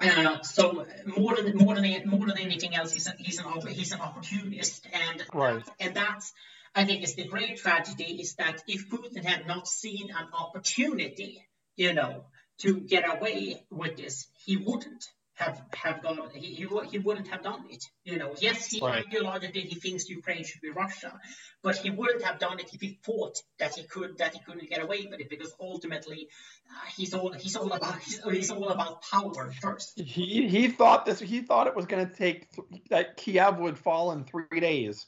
Uh, 0.00 0.42
so 0.42 0.84
more 1.06 1.36
than 1.36 1.56
more 1.56 1.76
than 1.76 2.08
more 2.08 2.26
than 2.26 2.38
anything 2.38 2.74
else, 2.74 2.92
he's 2.92 3.06
an 3.06 3.14
he's 3.18 3.38
an 3.38 3.46
he's 3.68 3.92
an 3.92 4.00
opportunist, 4.00 4.84
and 4.92 5.22
right. 5.32 5.62
and 5.78 5.94
that's 5.94 6.32
I 6.74 6.84
think 6.84 7.04
is 7.04 7.14
the 7.14 7.28
great 7.28 7.58
tragedy 7.58 8.20
is 8.20 8.34
that 8.34 8.64
if 8.66 8.88
Putin 8.88 9.24
had 9.24 9.46
not 9.46 9.68
seen 9.68 10.10
an 10.10 10.26
opportunity, 10.32 11.46
you 11.76 11.94
know, 11.94 12.24
to 12.58 12.80
get 12.80 13.04
away 13.08 13.64
with 13.70 13.96
this, 13.96 14.26
he 14.44 14.56
wouldn't 14.56 15.04
have 15.34 15.62
have 15.74 16.02
gone. 16.02 16.30
He, 16.34 16.54
he, 16.54 16.68
he 16.90 16.98
wouldn't 16.98 17.28
have 17.28 17.42
done 17.42 17.64
it. 17.70 17.84
You 18.04 18.18
know, 18.18 18.34
yes, 18.38 18.66
he 18.66 18.80
right. 18.80 19.04
ideologically 19.04 19.62
he 19.62 19.74
thinks 19.76 20.08
Ukraine 20.08 20.44
should 20.44 20.60
be 20.60 20.70
Russia, 20.70 21.18
but 21.62 21.76
he 21.76 21.90
wouldn't 21.90 22.22
have 22.22 22.38
done 22.38 22.60
it 22.60 22.72
if 22.72 22.80
he 22.80 22.98
thought 23.04 23.36
that 23.58 23.74
he 23.74 23.84
could 23.84 24.18
that 24.18 24.34
he 24.34 24.40
couldn't 24.40 24.68
get 24.68 24.82
away 24.82 25.06
with 25.10 25.20
it 25.20 25.30
because 25.30 25.52
ultimately 25.60 26.28
uh, 26.70 26.86
he's 26.96 27.14
all 27.14 27.32
he's 27.32 27.56
all 27.56 27.72
about 27.72 27.98
he's, 28.00 28.22
he's, 28.22 28.50
all 28.50 28.68
about 28.68 29.02
power 29.02 29.50
first. 29.52 29.98
He 29.98 30.48
he 30.48 30.68
thought 30.68 31.06
this 31.06 31.20
he 31.20 31.40
thought 31.40 31.66
it 31.66 31.76
was 31.76 31.86
going 31.86 32.08
to 32.08 32.14
take 32.14 32.48
that 32.90 33.16
Kiev 33.16 33.58
would 33.58 33.78
fall 33.78 34.12
in 34.12 34.24
three 34.24 34.60
days 34.60 35.06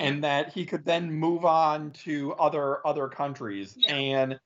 and 0.00 0.24
that 0.24 0.52
he 0.52 0.66
could 0.66 0.84
then 0.84 1.12
move 1.12 1.44
on 1.44 1.90
to 1.92 2.32
other 2.34 2.84
other 2.86 3.08
countries. 3.08 3.74
Yeah. 3.76 3.94
and 3.94 4.40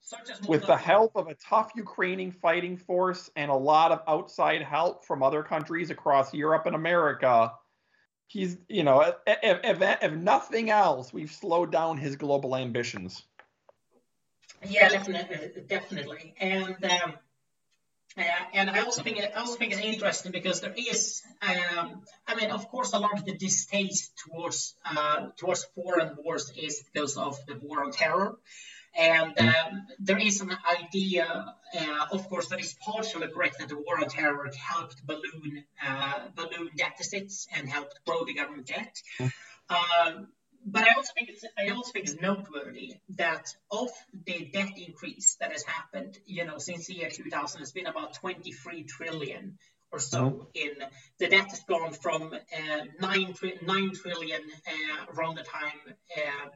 with 0.47 0.67
the 0.67 0.77
help 0.77 1.17
of 1.17 1.29
a 1.29 1.35
tough 1.35 1.73
Ukrainian 1.75 2.33
fighting 2.33 2.77
force 2.77 3.31
and 3.37 3.51
a 3.51 3.55
lot 3.55 3.93
of 3.93 4.03
outside 4.07 4.63
help 4.63 5.05
from 5.05 5.23
other 5.23 5.43
countries 5.43 5.91
across 5.91 6.35
Europe 6.35 6.67
and 6.67 6.75
America 6.75 7.53
he's 8.29 8.59
you 8.69 8.85
know 8.85 9.01
if, 9.27 9.39
if, 9.43 9.79
if 10.03 10.13
nothing 10.13 10.71
else 10.71 11.13
we've 11.13 11.33
slowed 11.33 11.73
down 11.73 11.97
his 11.97 12.15
global 12.15 12.55
ambitions. 12.55 13.25
Yeah 14.69 14.89
definitely 14.89 15.63
definitely. 15.67 16.35
And 16.41 16.77
um, 16.85 17.15
uh, 18.17 18.23
and 18.55 18.71
I 18.71 18.81
also 18.81 19.03
think 19.03 19.19
I 19.21 19.39
also 19.39 19.57
think 19.57 19.73
it's 19.73 19.81
interesting 19.81 20.33
because 20.33 20.61
there 20.61 20.75
is, 20.77 21.23
um, 21.43 22.03
I 22.27 22.35
mean, 22.35 22.51
of 22.51 22.69
course, 22.69 22.93
a 22.93 22.99
lot 22.99 23.13
of 23.19 23.25
the 23.25 23.37
distaste 23.37 24.13
towards 24.17 24.75
uh, 24.85 25.29
towards 25.37 25.65
foreign 25.75 26.17
wars 26.25 26.51
is 26.57 26.83
because 26.93 27.17
of 27.17 27.39
the 27.47 27.57
war 27.57 27.85
on 27.85 27.93
terror, 27.93 28.37
And 28.97 29.39
um, 29.39 29.87
there 30.01 30.19
is 30.19 30.41
an 30.41 30.57
idea, 30.81 31.55
uh, 31.79 32.07
of 32.11 32.29
course, 32.29 32.49
that 32.49 32.61
is 32.61 32.75
partially 32.75 33.29
correct 33.29 33.59
that 33.59 33.69
the 33.69 33.77
war 33.77 34.01
on 34.01 34.09
terror 34.09 34.51
helped 34.57 35.07
balloon 35.07 35.65
uh, 35.87 36.21
balloon 36.35 36.71
deficits 36.77 37.47
and 37.55 37.69
helped 37.69 38.01
grow 38.07 38.25
the 38.25 38.35
government 38.35 38.67
debt. 38.67 39.01
Um, 39.71 40.29
but 40.65 40.83
I 40.83 40.95
also 40.97 41.13
think 41.15 41.31
it's 41.31 41.45
I 41.57 41.71
also 41.71 41.93
think 41.93 42.07
it's 42.07 42.21
noteworthy 42.21 42.97
that 43.17 43.55
of 43.71 43.89
the 44.27 44.51
debt 44.53 44.73
increase 44.77 45.37
that 45.41 45.53
has 45.53 45.63
happened, 45.65 46.19
you 46.27 46.45
know, 46.45 46.59
since 46.59 46.87
the 46.87 46.95
year 46.95 47.11
2000, 47.11 47.63
it's 47.63 47.73
been 47.73 47.87
about 47.87 48.15
23 48.15 48.85
trillion 48.85 49.59
or 49.91 49.99
so 49.99 50.31
mm-hmm. 50.31 50.43
in 50.55 50.71
the 51.19 51.29
debt 51.29 51.49
has 51.49 51.61
gone 51.61 51.93
from 51.93 52.35
uh, 52.35 52.85
9, 53.01 53.35
9 53.63 53.95
trillion 53.95 54.41
uh, 54.67 55.13
around 55.15 55.37
the 55.37 55.43
time 55.43 55.95
uh, 56.17 56.49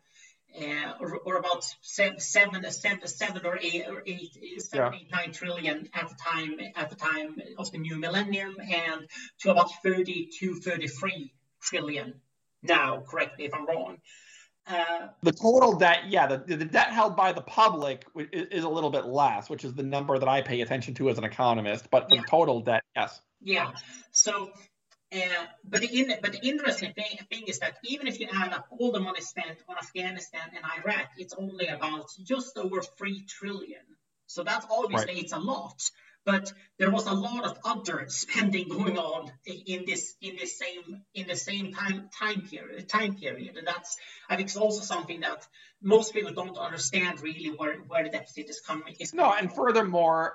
uh, 0.60 0.92
or, 1.00 1.16
or, 1.24 1.36
about 1.36 1.64
seven, 1.80 2.20
seven, 2.20 2.70
seven, 2.70 3.06
seven 3.06 3.46
or 3.46 3.58
eight 3.58 3.86
or 3.88 4.02
eight, 4.06 4.36
seven, 4.58 4.92
yeah. 4.92 4.98
eight, 5.00 5.10
nine 5.10 5.32
trillion 5.32 5.88
at 5.94 6.10
the 6.10 6.14
time 6.14 6.58
at 6.76 6.90
the 6.90 6.96
time 6.96 7.36
of 7.56 7.72
the 7.72 7.78
new 7.78 7.96
millennium, 7.96 8.56
and 8.60 9.08
to 9.40 9.50
about 9.50 9.70
30 9.82 10.28
to 10.40 10.56
33 10.56 11.32
trillion 11.62 12.20
now. 12.62 13.02
Correct 13.06 13.38
me 13.38 13.44
if 13.44 13.54
I'm 13.54 13.66
wrong. 13.66 13.98
Uh, 14.66 15.08
the 15.22 15.32
total 15.32 15.76
debt, 15.76 16.04
yeah, 16.08 16.26
the, 16.28 16.56
the 16.56 16.64
debt 16.64 16.92
held 16.92 17.16
by 17.16 17.32
the 17.32 17.40
public 17.40 18.04
is, 18.14 18.46
is, 18.52 18.64
a 18.64 18.68
little 18.68 18.90
bit 18.90 19.06
less, 19.06 19.50
which 19.50 19.64
is 19.64 19.74
the 19.74 19.82
number 19.82 20.16
that 20.16 20.28
I 20.28 20.40
pay 20.42 20.60
attention 20.60 20.94
to 20.94 21.10
as 21.10 21.18
an 21.18 21.24
economist. 21.24 21.90
But 21.90 22.08
for 22.08 22.14
yeah. 22.14 22.22
total 22.28 22.60
debt, 22.60 22.84
yes. 22.94 23.20
Yeah. 23.40 23.72
So 24.12 24.52
uh, 25.14 25.18
but 25.64 25.82
the 25.82 26.00
in, 26.00 26.14
but 26.22 26.32
the 26.32 26.48
interesting 26.48 26.92
thing, 26.94 27.18
thing, 27.30 27.42
is 27.46 27.58
that 27.58 27.76
even 27.84 28.06
if 28.06 28.18
you 28.18 28.28
add 28.32 28.52
up 28.52 28.66
all 28.70 28.92
the 28.92 29.00
money 29.00 29.20
spent 29.20 29.58
on 29.68 29.76
Afghanistan 29.76 30.40
and 30.54 30.64
Iraq, 30.78 31.10
it's 31.18 31.34
only 31.34 31.66
about 31.66 32.06
just 32.24 32.56
over 32.56 32.80
three 32.80 33.24
trillion. 33.28 33.82
So 34.26 34.42
that's 34.42 34.66
obviously 34.70 35.14
right. 35.14 35.22
it's 35.22 35.34
a 35.34 35.38
lot. 35.38 35.82
But 36.24 36.52
there 36.78 36.90
was 36.90 37.06
a 37.06 37.12
lot 37.12 37.44
of 37.44 37.58
other 37.64 38.04
spending 38.08 38.68
going 38.68 38.96
on 38.96 39.32
in 39.46 39.84
this 39.86 40.14
in 40.20 40.36
the 40.36 40.46
same 40.46 41.02
in 41.14 41.26
the 41.26 41.36
same 41.36 41.72
time 41.72 42.10
time 42.16 42.42
period 42.42 42.88
time 42.88 43.16
period, 43.16 43.56
and 43.56 43.66
that's 43.66 43.96
I 44.28 44.36
think 44.36 44.48
it's 44.48 44.56
also 44.56 44.82
something 44.82 45.20
that 45.20 45.46
most 45.82 46.12
people 46.12 46.32
don't 46.32 46.56
understand 46.56 47.20
really 47.20 47.50
where 47.50 47.76
where 47.78 48.04
the 48.04 48.10
deficit 48.10 48.48
is 48.48 48.60
coming. 48.60 48.94
Is 49.00 49.12
no, 49.12 49.32
and 49.32 49.52
furthermore, 49.52 50.34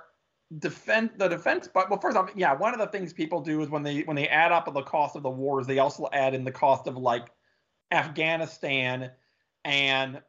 defense 0.56 1.12
the 1.18 1.28
defense 1.28 1.68
but 1.74 1.90
well 1.90 2.00
first 2.00 2.16
off 2.16 2.30
yeah 2.36 2.54
one 2.54 2.74
of 2.74 2.80
the 2.80 2.88
things 2.88 3.12
people 3.12 3.42
do 3.42 3.62
is 3.62 3.70
when 3.70 3.84
they 3.84 4.02
when 4.02 4.16
they 4.16 4.30
add 4.30 4.54
up 4.54 4.72
the 4.74 4.82
cost 4.82 5.18
of 5.18 5.24
the 5.24 5.30
wars 5.30 5.68
they 5.68 5.80
also 5.80 6.08
add 6.14 6.34
in 6.34 6.46
the 6.46 6.52
cost 6.54 6.88
of 6.88 6.96
like 6.96 7.28
afghanistan 7.92 9.12
and 9.66 10.22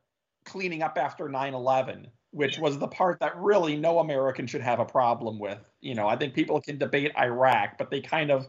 cleaning 0.44 0.82
up 0.82 0.98
after 0.98 1.28
9-11 1.28 2.06
which 2.30 2.58
was 2.58 2.78
the 2.78 2.88
part 2.88 3.18
that 3.20 3.36
really 3.36 3.76
no 3.76 3.98
american 3.98 4.46
should 4.46 4.60
have 4.60 4.80
a 4.80 4.84
problem 4.84 5.38
with 5.38 5.58
you 5.80 5.94
know 5.94 6.06
i 6.08 6.16
think 6.16 6.34
people 6.34 6.60
can 6.60 6.78
debate 6.78 7.12
iraq 7.18 7.78
but 7.78 7.90
they 7.90 8.00
kind 8.00 8.30
of 8.30 8.46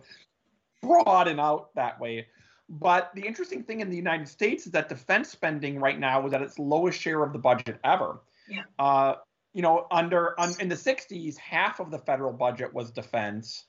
broaden 0.82 1.40
out 1.40 1.74
that 1.76 2.00
way 2.00 2.28
but 2.68 3.12
the 3.16 3.22
interesting 3.22 3.64
thing 3.64 3.80
in 3.80 3.90
the 3.90 3.96
united 3.96 4.28
states 4.28 4.66
is 4.66 4.72
that 4.72 4.90
defense 4.90 5.30
spending 5.30 5.80
right 5.80 6.00
now 6.00 6.26
is 6.26 6.34
at 6.34 6.42
its 6.42 6.60
lowest 6.60 7.00
share 7.00 7.24
of 7.24 7.34
the 7.34 7.40
budget 7.40 7.80
ever 7.84 8.20
yeah. 8.50 8.64
Uh, 8.78 9.16
you 9.54 9.62
know, 9.62 9.88
under 9.92 10.40
un, 10.40 10.54
in 10.60 10.70
the 10.70 10.76
60s, 10.76 11.38
half 11.38 11.80
of 11.80 11.92
the 11.92 12.00
federal 12.00 12.34
budget 12.34 12.74
was 12.74 12.92
defense. 12.92 13.66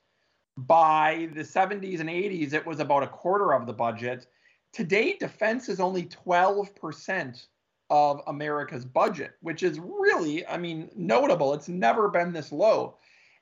By 0.56 1.28
the 1.34 1.42
70s 1.42 2.00
and 2.00 2.08
80s, 2.08 2.52
it 2.52 2.66
was 2.66 2.80
about 2.80 3.02
a 3.02 3.06
quarter 3.06 3.54
of 3.54 3.66
the 3.66 3.72
budget. 3.72 4.26
Today, 4.72 5.16
defense 5.18 5.68
is 5.68 5.80
only 5.80 6.04
12% 6.04 7.46
of 7.90 8.22
America's 8.26 8.84
budget, 8.84 9.32
which 9.40 9.62
is 9.62 9.80
really, 9.80 10.46
I 10.46 10.56
mean, 10.56 10.90
notable. 10.94 11.54
It's 11.54 11.68
never 11.68 12.08
been 12.08 12.32
this 12.32 12.52
low. 12.52 12.96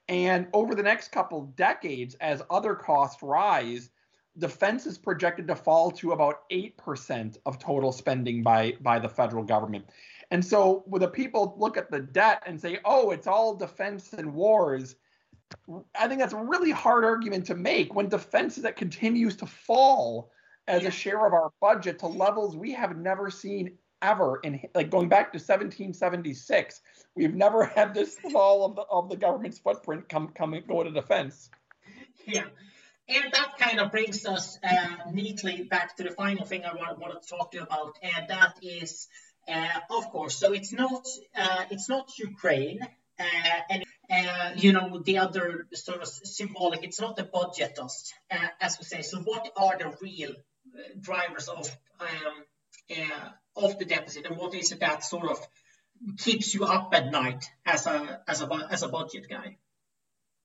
And 0.09 0.49
over 0.55 0.75
the 0.75 0.83
next 0.83 1.13
couple 1.13 1.43
decades, 1.57 2.15
as 2.21 2.43
other 2.51 2.75
costs 2.75 3.23
rise, 3.23 3.91
defense 4.39 4.87
is 4.87 4.97
projected 4.97 5.47
to 5.49 5.57
fall 5.57 5.91
to 5.91 6.13
about 6.13 6.49
8% 6.51 7.37
of 7.45 7.59
total 7.59 7.93
spending 7.93 8.43
by, 8.43 8.75
by 8.81 8.99
the 8.99 9.09
federal 9.09 9.45
government. 9.45 9.85
And 10.31 10.45
so 10.45 10.83
when 10.87 11.01
the 11.01 11.09
people 11.09 11.55
look 11.59 11.77
at 11.77 11.91
the 11.91 12.01
debt 12.01 12.43
and 12.47 12.61
say, 12.61 12.79
oh, 12.85 13.11
it's 13.11 13.27
all 13.27 13.55
defense 13.55 14.13
and 14.13 14.33
wars, 14.35 14.97
I 15.99 16.09
think 16.09 16.21
that's 16.21 16.35
a 16.35 16.43
really 16.43 16.71
hard 16.71 17.05
argument 17.05 17.47
to 17.47 17.55
make 17.55 17.95
when 17.95 18.09
defense 18.09 18.57
is 18.57 18.63
that 18.65 18.77
continues 18.77 19.37
to 19.37 19.47
fall 19.47 20.31
as 20.67 20.85
a 20.85 20.91
share 20.91 21.27
of 21.27 21.33
our 21.33 21.51
budget 21.61 21.99
to 22.01 22.07
levels 22.07 22.55
we 22.55 22.73
have 22.73 22.97
never 22.97 23.31
seen 23.31 23.73
ever 24.01 24.41
in 24.43 24.61
like 24.75 24.91
going 24.91 25.09
back 25.09 25.33
to 25.33 25.39
1776 25.39 26.81
we've 27.15 27.35
never 27.35 27.65
had 27.77 27.95
this 27.95 28.17
fall 28.33 28.65
of 28.65 28.77
the 28.77 28.83
of 28.83 29.09
the 29.09 29.17
government's 29.17 29.59
footprint 29.59 30.09
come 30.09 30.55
and 30.55 30.67
go 30.67 30.83
to 30.83 30.91
defense 30.91 31.51
yeah 32.27 32.45
and 33.09 33.33
that 33.33 33.57
kind 33.59 33.81
of 33.81 33.91
brings 33.91 34.27
us 34.27 34.59
uh, 34.63 35.11
neatly 35.11 35.63
back 35.63 35.97
to 35.97 36.03
the 36.03 36.11
final 36.11 36.45
thing 36.45 36.65
I 36.67 36.75
want, 36.75 36.99
want 36.99 37.23
to 37.23 37.27
talk 37.27 37.53
to 37.53 37.57
you 37.57 37.63
about, 37.63 37.97
and 38.03 38.29
that 38.29 38.59
is 38.61 39.09
uh, 39.49 39.81
of 39.91 40.11
course, 40.11 40.37
so 40.37 40.53
it's 40.53 40.73
not 40.73 41.07
uh, 41.35 41.65
it's 41.71 41.89
not 41.89 42.19
Ukraine, 42.19 42.81
uh, 43.19 43.25
and 43.71 44.63
you 44.63 44.73
know 44.73 44.99
the 44.99 45.19
other 45.19 45.67
sort 45.73 46.03
of 46.03 46.09
symbolic. 46.09 46.85
It's 46.85 47.01
not 47.01 47.17
the 47.17 47.25
budget 47.25 47.77
dust, 47.77 48.13
as 48.61 48.79
we 48.79 48.85
say. 48.85 49.03
So 49.03 49.21
what 49.21 49.51
are 49.57 49.79
the 49.79 49.97
real 50.03 50.35
drivers 51.01 51.49
of 51.49 51.75
um, 52.01 52.45
of 53.59 53.79
the 53.79 53.85
deficit, 53.85 54.27
and 54.27 54.37
what 54.37 54.55
is 54.55 54.73
it 54.73 54.81
that 54.81 55.05
sort 55.05 55.31
of 55.31 55.47
keeps 56.19 56.55
you 56.55 56.65
up 56.65 56.95
at 56.95 57.11
night 57.11 57.51
as 57.67 57.87
a 57.87 58.21
as 58.27 58.43
a 58.43 58.69
as 58.71 58.83
a 58.83 58.89
budget 58.89 59.29
guy? 59.29 59.57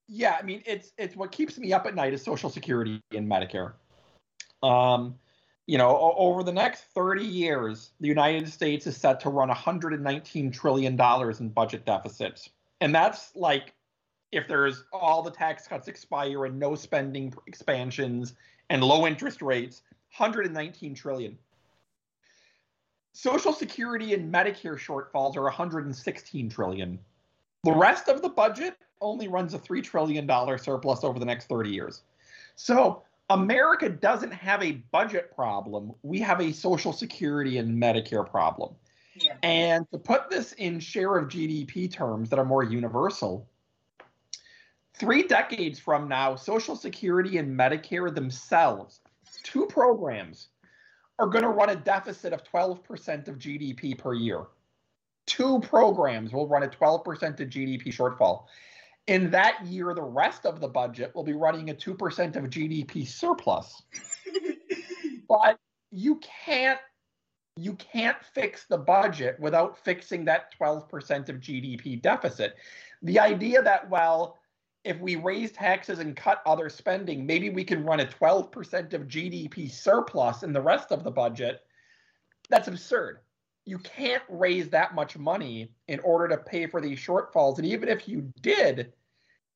Yeah, 0.08 0.36
I 0.39 0.43
mean 0.43 0.63
it's 0.65 0.91
it's 0.97 1.15
what 1.15 1.32
keeps 1.32 1.58
me 1.58 1.73
up 1.73 1.86
at 1.86 1.95
night 1.95 2.13
is 2.13 2.23
Social 2.23 2.49
Security 2.49 3.02
and 3.12 3.30
Medicare. 3.30 3.73
Um, 4.62 5.15
you 5.65 5.78
know, 5.78 6.13
over 6.17 6.43
the 6.43 6.52
next 6.52 6.84
30 6.93 7.23
years, 7.23 7.91
the 7.99 8.08
United 8.08 8.49
States 8.49 8.86
is 8.86 8.97
set 8.97 9.21
to 9.21 9.30
run 9.30 9.47
119 9.47 10.52
trillion 10.52 10.95
dollars 10.95 11.39
in 11.39 11.49
budget 11.49 11.86
deficits, 11.86 12.49
and 12.82 12.93
that's 12.93 13.34
like 13.36 13.73
if 14.32 14.47
there's 14.47 14.84
all 14.91 15.21
the 15.21 15.32
tax 15.32 15.67
cuts 15.67 15.88
expire 15.88 16.45
and 16.45 16.60
no 16.60 16.76
spending 16.76 17.34
expansions 17.45 18.34
and 18.69 18.84
low 18.84 19.06
interest 19.06 19.41
rates, 19.41 19.84
119 20.17 20.95
trillion. 20.95 21.38
Social 23.23 23.53
Security 23.53 24.13
and 24.13 24.33
Medicare 24.33 24.77
shortfalls 24.77 25.38
are 25.38 25.43
116 25.43 26.49
trillion. 26.49 26.99
The 27.63 27.71
rest 27.71 28.09
of 28.09 28.21
the 28.21 28.27
budget 28.27 28.75
only 28.99 29.29
runs 29.29 29.53
a 29.53 29.59
$3 29.59 29.81
trillion 29.81 30.27
surplus 30.59 31.05
over 31.05 31.19
the 31.19 31.25
next 31.25 31.47
30 31.47 31.69
years. 31.69 32.01
So 32.55 33.03
America 33.29 33.88
doesn't 33.88 34.33
have 34.33 34.62
a 34.62 34.73
budget 34.91 35.33
problem. 35.33 35.93
We 36.01 36.19
have 36.19 36.41
a 36.41 36.51
Social 36.51 36.91
Security 36.91 37.59
and 37.59 37.81
Medicare 37.81 38.29
problem. 38.29 38.75
Yeah. 39.15 39.38
And 39.41 39.89
to 39.91 39.99
put 39.99 40.29
this 40.29 40.51
in 40.51 40.81
share 40.81 41.15
of 41.15 41.29
GDP 41.29 41.89
terms 41.89 42.29
that 42.29 42.39
are 42.39 42.45
more 42.45 42.63
universal, 42.63 43.47
three 44.95 45.23
decades 45.23 45.79
from 45.79 46.09
now, 46.09 46.36
Social 46.36 46.75
Security 46.75 47.38
and 47.38 47.57
Medicare 47.57 48.13
themselves, 48.13 48.99
two 49.43 49.65
programs, 49.67 50.49
are 51.19 51.28
going 51.28 51.43
to 51.43 51.49
run 51.49 51.69
a 51.69 51.76
deficit 51.76 52.34
of 52.34 52.43
12% 52.43 53.28
of 53.28 53.38
GDP 53.38 53.97
per 53.97 54.13
year. 54.13 54.45
Two 55.26 55.60
programs 55.62 56.34
will 56.34 56.47
run 56.47 56.63
a 56.63 56.67
12% 56.67 57.39
of 57.39 57.49
GDP 57.49 57.88
shortfall. 57.88 58.45
In 59.08 59.30
that 59.32 59.65
year, 59.65 59.93
the 59.93 60.02
rest 60.02 60.45
of 60.45 60.60
the 60.60 60.67
budget 60.67 61.13
will 61.13 61.23
be 61.23 61.34
running 61.34 61.69
a 61.69 61.73
2% 61.73 62.36
of 62.36 62.43
GDP 62.45 63.08
surplus. 63.08 63.84
but 65.28 65.60
you 65.91 66.19
can't 66.45 66.80
you 67.56 67.73
can't 67.76 68.17
fix 68.34 68.65
the 68.65 68.78
budget 68.78 69.39
without 69.39 69.78
fixing 69.78 70.26
that 70.26 70.52
12% 70.60 71.30
of 71.30 71.36
GDP 71.36 72.02
deficit. 72.02 72.56
The 73.04 73.19
idea 73.19 73.62
that 73.62 73.88
well, 73.89 74.39
if 74.83 74.99
we 74.99 75.15
raise 75.15 75.51
taxes 75.51 75.99
and 75.99 76.15
cut 76.15 76.41
other 76.45 76.69
spending, 76.69 77.25
maybe 77.25 77.49
we 77.49 77.63
can 77.63 77.85
run 77.85 78.01
a 78.01 78.05
12% 78.05 78.93
of 78.93 79.07
GDP 79.07 79.71
surplus 79.71 80.43
in 80.43 80.51
the 80.51 80.61
rest 80.61 80.91
of 80.91 81.03
the 81.03 81.11
budget. 81.11 81.61
That's 82.49 82.67
absurd. 82.67 83.19
You 83.65 83.79
can't 83.79 84.23
raise 84.27 84.69
that 84.69 84.93
much 84.93 85.17
money 85.17 85.71
in 85.87 85.99
order 86.01 86.27
to 86.27 86.37
pay 86.37 86.67
for 86.67 86.81
these 86.81 86.99
shortfalls. 86.99 87.57
And 87.57 87.65
even 87.65 87.87
if 87.87 88.09
you 88.09 88.33
did, 88.41 88.91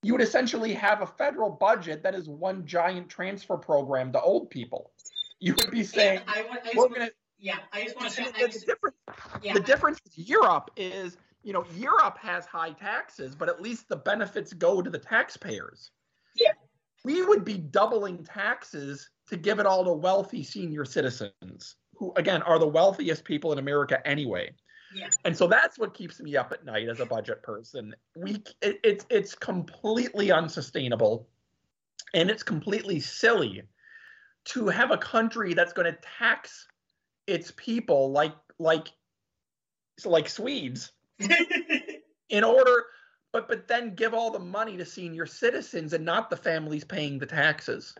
you 0.01 0.13
would 0.13 0.21
essentially 0.21 0.73
have 0.73 1.01
a 1.01 1.07
federal 1.07 1.49
budget 1.49 2.03
that 2.03 2.15
is 2.15 2.29
one 2.29 2.65
giant 2.65 3.09
transfer 3.09 3.57
program 3.57 4.13
to 4.13 4.21
old 4.21 4.49
people. 4.49 4.91
You 5.39 5.55
would 5.55 5.71
be 5.71 5.83
saying, 5.83 6.21
yeah, 6.25 6.33
I, 6.33 6.57
I 6.63 6.71
we're 6.75 6.87
going 6.87 7.01
to. 7.01 7.13
Yeah, 7.39 7.57
I 7.71 7.83
just 7.83 7.95
want 7.95 8.09
to 8.09 8.15
say 8.15 8.31
the, 8.31 8.47
the 8.47 8.65
difference. 8.65 8.95
Yeah. 9.43 9.53
The 9.53 9.59
difference 9.59 9.99
with 10.03 10.17
Europe 10.17 10.71
is, 10.75 11.17
you 11.47 11.53
know, 11.53 11.63
Europe 11.77 12.17
has 12.21 12.45
high 12.45 12.71
taxes, 12.71 13.33
but 13.33 13.47
at 13.47 13.61
least 13.61 13.87
the 13.87 13.95
benefits 13.95 14.51
go 14.51 14.81
to 14.81 14.89
the 14.89 14.97
taxpayers. 14.97 15.91
Yeah. 16.35 16.51
We 17.05 17.23
would 17.23 17.45
be 17.45 17.57
doubling 17.57 18.25
taxes 18.25 19.09
to 19.29 19.37
give 19.37 19.59
it 19.59 19.65
all 19.65 19.85
to 19.85 19.93
wealthy 19.93 20.43
senior 20.43 20.83
citizens, 20.83 21.77
who 21.95 22.11
again 22.17 22.41
are 22.41 22.59
the 22.59 22.67
wealthiest 22.67 23.23
people 23.23 23.53
in 23.53 23.59
America 23.59 24.05
anyway. 24.05 24.53
Yeah. 24.93 25.07
And 25.23 25.37
so 25.37 25.47
that's 25.47 25.79
what 25.79 25.93
keeps 25.93 26.19
me 26.19 26.35
up 26.35 26.51
at 26.51 26.65
night 26.65 26.89
as 26.89 26.99
a 26.99 27.05
budget 27.05 27.41
person. 27.43 27.95
We 28.17 28.43
it, 28.61 28.81
it's 28.83 29.05
it's 29.09 29.33
completely 29.33 30.33
unsustainable 30.33 31.29
and 32.13 32.29
it's 32.29 32.43
completely 32.43 32.99
silly 32.99 33.63
to 34.47 34.67
have 34.67 34.91
a 34.91 34.97
country 34.97 35.53
that's 35.53 35.71
going 35.71 35.89
to 35.93 35.97
tax 36.19 36.67
its 37.25 37.53
people 37.55 38.11
like 38.11 38.35
like 38.59 38.89
like 40.03 40.27
Swedes 40.27 40.91
in 42.29 42.43
order 42.43 42.85
but 43.31 43.47
but 43.47 43.67
then 43.67 43.95
give 43.95 44.13
all 44.13 44.31
the 44.31 44.39
money 44.39 44.77
to 44.77 44.85
senior 44.85 45.25
citizens 45.25 45.93
and 45.93 46.05
not 46.05 46.29
the 46.29 46.37
families 46.37 46.83
paying 46.83 47.19
the 47.19 47.25
taxes. 47.25 47.93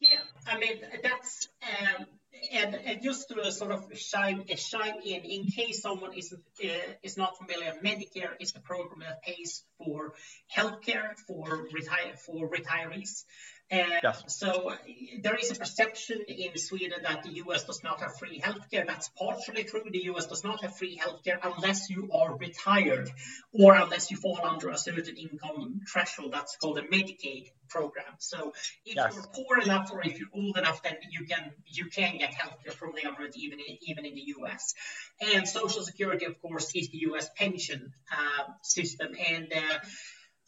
Yeah, 0.00 0.18
I 0.46 0.58
mean 0.58 0.80
that's 1.02 1.48
um, 1.62 2.06
and, 2.52 2.74
and 2.74 3.02
just 3.02 3.28
to 3.28 3.52
sort 3.52 3.72
of 3.72 3.86
shine 3.98 4.44
shine 4.56 4.94
in, 5.04 5.22
in 5.22 5.44
case 5.44 5.82
someone 5.82 6.14
is 6.14 6.32
uh, 6.32 6.68
is 7.02 7.16
not 7.16 7.36
familiar, 7.38 7.74
Medicare 7.84 8.32
is 8.40 8.52
the 8.52 8.60
program 8.60 9.00
that 9.00 9.22
pays 9.22 9.62
for 9.78 10.14
healthcare 10.54 11.16
for 11.26 11.66
retire 11.72 12.14
for 12.16 12.48
retirees. 12.48 13.24
And 13.70 14.00
Yes. 14.02 14.24
so 14.26 14.74
there 15.22 15.36
is 15.36 15.52
a 15.52 15.54
perception 15.54 16.22
in 16.26 16.58
Sweden 16.58 17.02
that 17.04 17.22
the 17.22 17.34
US 17.44 17.64
does 17.64 17.84
not 17.84 18.00
have 18.00 18.18
free 18.18 18.40
healthcare. 18.40 18.84
That's 18.84 19.08
partially 19.10 19.62
true. 19.62 19.84
The 19.88 20.04
US 20.10 20.26
does 20.26 20.42
not 20.42 20.62
have 20.62 20.76
free 20.76 20.98
healthcare 20.98 21.38
unless 21.42 21.88
you 21.88 22.10
are 22.12 22.36
retired 22.36 23.10
or 23.52 23.74
unless 23.74 24.10
you 24.10 24.16
fall 24.16 24.40
under 24.42 24.70
a 24.70 24.78
certain 24.78 25.16
income 25.16 25.82
threshold. 25.90 26.32
That's 26.32 26.56
called 26.56 26.78
a 26.78 26.82
Medicaid 26.82 27.50
program. 27.68 28.14
So 28.18 28.52
if 28.84 28.96
Yes. 28.96 29.14
you're 29.14 29.28
poor 29.32 29.60
enough 29.60 29.92
or 29.92 30.04
if 30.04 30.18
you're 30.18 30.34
old 30.34 30.58
enough, 30.58 30.82
then 30.82 30.96
you 31.08 31.26
can 31.26 31.52
you 31.66 31.86
can 31.86 32.18
get 32.18 32.32
healthcare 32.32 32.72
from 32.72 32.92
the 32.96 33.02
government 33.02 33.36
even 33.36 33.60
in, 33.60 33.78
even 33.82 34.04
in 34.04 34.14
the 34.14 34.34
US. 34.38 34.74
And 35.20 35.46
Social 35.48 35.82
Security, 35.84 36.24
of 36.26 36.40
course, 36.42 36.74
is 36.74 36.88
the 36.88 36.98
US 37.10 37.28
pension 37.36 37.92
uh, 38.10 38.44
system. 38.62 39.14
And 39.14 39.52
uh, 39.52 39.78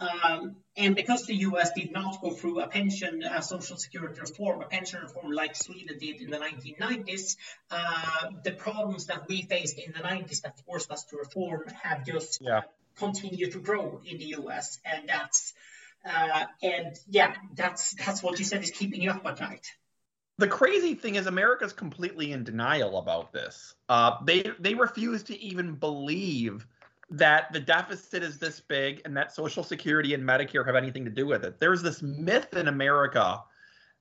um, 0.03 0.57
and 0.77 0.95
because 0.95 1.27
the 1.27 1.35
US 1.49 1.71
did 1.73 1.93
not 1.93 2.21
go 2.21 2.31
through 2.31 2.61
a 2.61 2.67
pension, 2.67 3.23
uh, 3.23 3.41
social 3.41 3.77
security 3.77 4.19
reform, 4.21 4.63
a 4.63 4.67
pension 4.67 5.01
reform 5.03 5.31
like 5.33 5.55
Sweden 5.57 5.99
did 5.99 6.21
in 6.21 6.31
the 6.31 6.39
1990s, 6.39 7.37
uh, 7.71 8.31
the 8.43 8.53
problems 8.53 9.07
that 9.07 9.29
we 9.29 9.43
faced 9.43 9.79
in 9.79 9.93
the 9.93 10.01
90s 10.01 10.43
that 10.43 10.59
forced 10.67 10.91
us 10.91 11.05
to 11.05 11.17
reform 11.17 11.63
have 11.83 12.05
just 12.07 12.41
Yeah. 12.41 12.63
continued 12.97 13.53
to 13.53 13.61
grow 13.61 14.01
in 14.05 14.19
the 14.19 14.29
US. 14.41 14.79
And 14.85 15.09
that's, 15.09 15.55
uh, 16.05 16.45
and 16.63 16.97
yeah, 17.09 17.35
that's, 17.55 17.93
that's 17.95 18.23
what 18.23 18.39
you 18.39 18.45
said 18.45 18.63
is 18.63 18.71
keeping 18.71 19.03
you 19.03 19.11
up 19.11 19.25
at 19.27 19.41
night. 19.41 19.67
the 20.39 20.49
crazy 20.49 20.95
thing 20.95 21.15
is 21.15 21.27
America's 21.27 21.73
completely 21.73 22.33
in 22.33 22.43
denial 22.43 22.99
about 22.99 23.33
this. 23.33 23.75
Uh, 23.89 24.17
they 24.25 24.43
they 24.59 24.75
refuse 24.75 25.23
to 25.25 25.39
even 25.41 25.75
believe 25.75 26.67
that 27.13 27.53
the 27.53 27.61
deficit 27.61 28.23
is 28.23 28.39
this 28.39 28.59
big 28.59 29.03
and 29.05 29.17
that 29.17 29.33
Social 29.33 29.63
Security 29.63 30.15
and 30.15 30.25
Medicare 30.25 30.65
have 30.65 30.77
anything 30.77 31.05
to 31.05 31.11
do 31.11 31.27
with 31.27 31.45
it. 31.45 31.61
There's 31.61 31.83
this 31.83 32.01
myth 32.01 32.55
in 32.55 32.69
America 32.69 33.43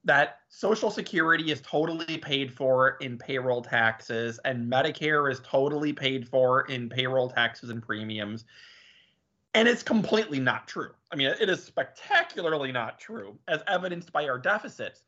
that 0.06 0.40
Social 0.48 0.90
Security 0.90 1.52
is 1.52 1.62
totally 1.62 2.18
paid 2.18 2.54
for 2.54 2.98
in 3.02 3.18
payroll 3.18 3.62
taxes 3.62 4.40
and 4.46 4.72
Medicare 4.72 5.30
is 5.30 5.42
totally 5.44 5.92
paid 5.92 6.28
for 6.28 6.62
in 6.68 6.90
payroll 6.90 7.30
taxes 7.30 7.70
and 7.70 7.84
premiums. 7.84 8.46
And 9.54 9.68
it's 9.68 9.84
completely 9.84 10.40
not 10.40 10.68
true. 10.70 10.92
I 11.12 11.18
mean, 11.18 11.28
it 11.28 11.50
is 11.50 11.62
spectacularly 11.62 12.72
not 12.72 12.98
true, 12.98 13.38
as 13.50 13.62
evidenced 13.68 14.14
by 14.14 14.30
our 14.30 14.40
deficits. 14.40 15.04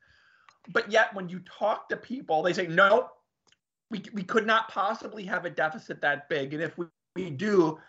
But 0.73 0.91
yet, 0.91 1.13
when 1.15 1.29
you 1.29 1.39
talk 1.39 1.87
to 1.89 1.95
people, 1.95 2.43
they 2.43 2.51
say, 2.51 2.67
no, 2.67 3.11
we, 3.89 4.03
we 4.13 4.23
could 4.23 4.45
not 4.45 4.67
possibly 4.67 5.23
have 5.23 5.45
a 5.45 5.49
deficit 5.49 6.01
that 6.01 6.27
big. 6.27 6.53
And 6.53 6.61
if 6.61 6.77
we, 6.77 6.87
we 7.15 7.29
do, 7.29 7.79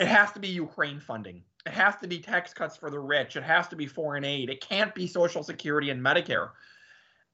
it 0.00 0.08
has 0.08 0.32
to 0.32 0.40
be 0.40 0.48
Ukraine 0.48 0.98
funding. 0.98 1.42
It 1.66 1.72
has 1.72 1.94
to 1.96 2.08
be 2.08 2.18
tax 2.18 2.54
cuts 2.54 2.74
for 2.76 2.90
the 2.90 2.98
rich. 2.98 3.36
It 3.36 3.42
has 3.42 3.68
to 3.68 3.76
be 3.76 3.86
foreign 3.86 4.24
aid. 4.24 4.48
It 4.48 4.62
can't 4.62 4.94
be 4.94 5.06
Social 5.06 5.42
Security 5.42 5.90
and 5.90 6.02
Medicare. 6.02 6.50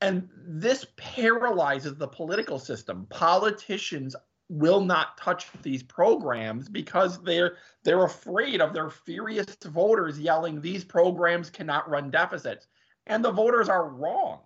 And 0.01 0.29
this 0.37 0.85
paralyzes 0.97 1.95
the 1.95 2.09
political 2.09 2.59
system. 2.59 3.07
Politicians 3.09 4.17
will 4.49 4.81
not 4.81 5.17
touch 5.17 5.47
these 5.63 5.83
programs 5.83 6.69
because 6.69 7.23
they're 7.23 7.57
they're 7.85 8.05
afraid 8.05 8.61
of 8.61 8.73
their 8.73 8.91
furious 8.91 9.57
voters 9.65 10.19
yelling 10.19 10.61
these 10.61 10.85
programs 10.85 11.51
cannot 11.51 11.89
run 11.89 12.11
deficits. 12.11 12.67
And 13.07 13.25
the 13.25 13.33
voters 13.33 13.69
are 13.69 13.89
wrong. 13.89 14.41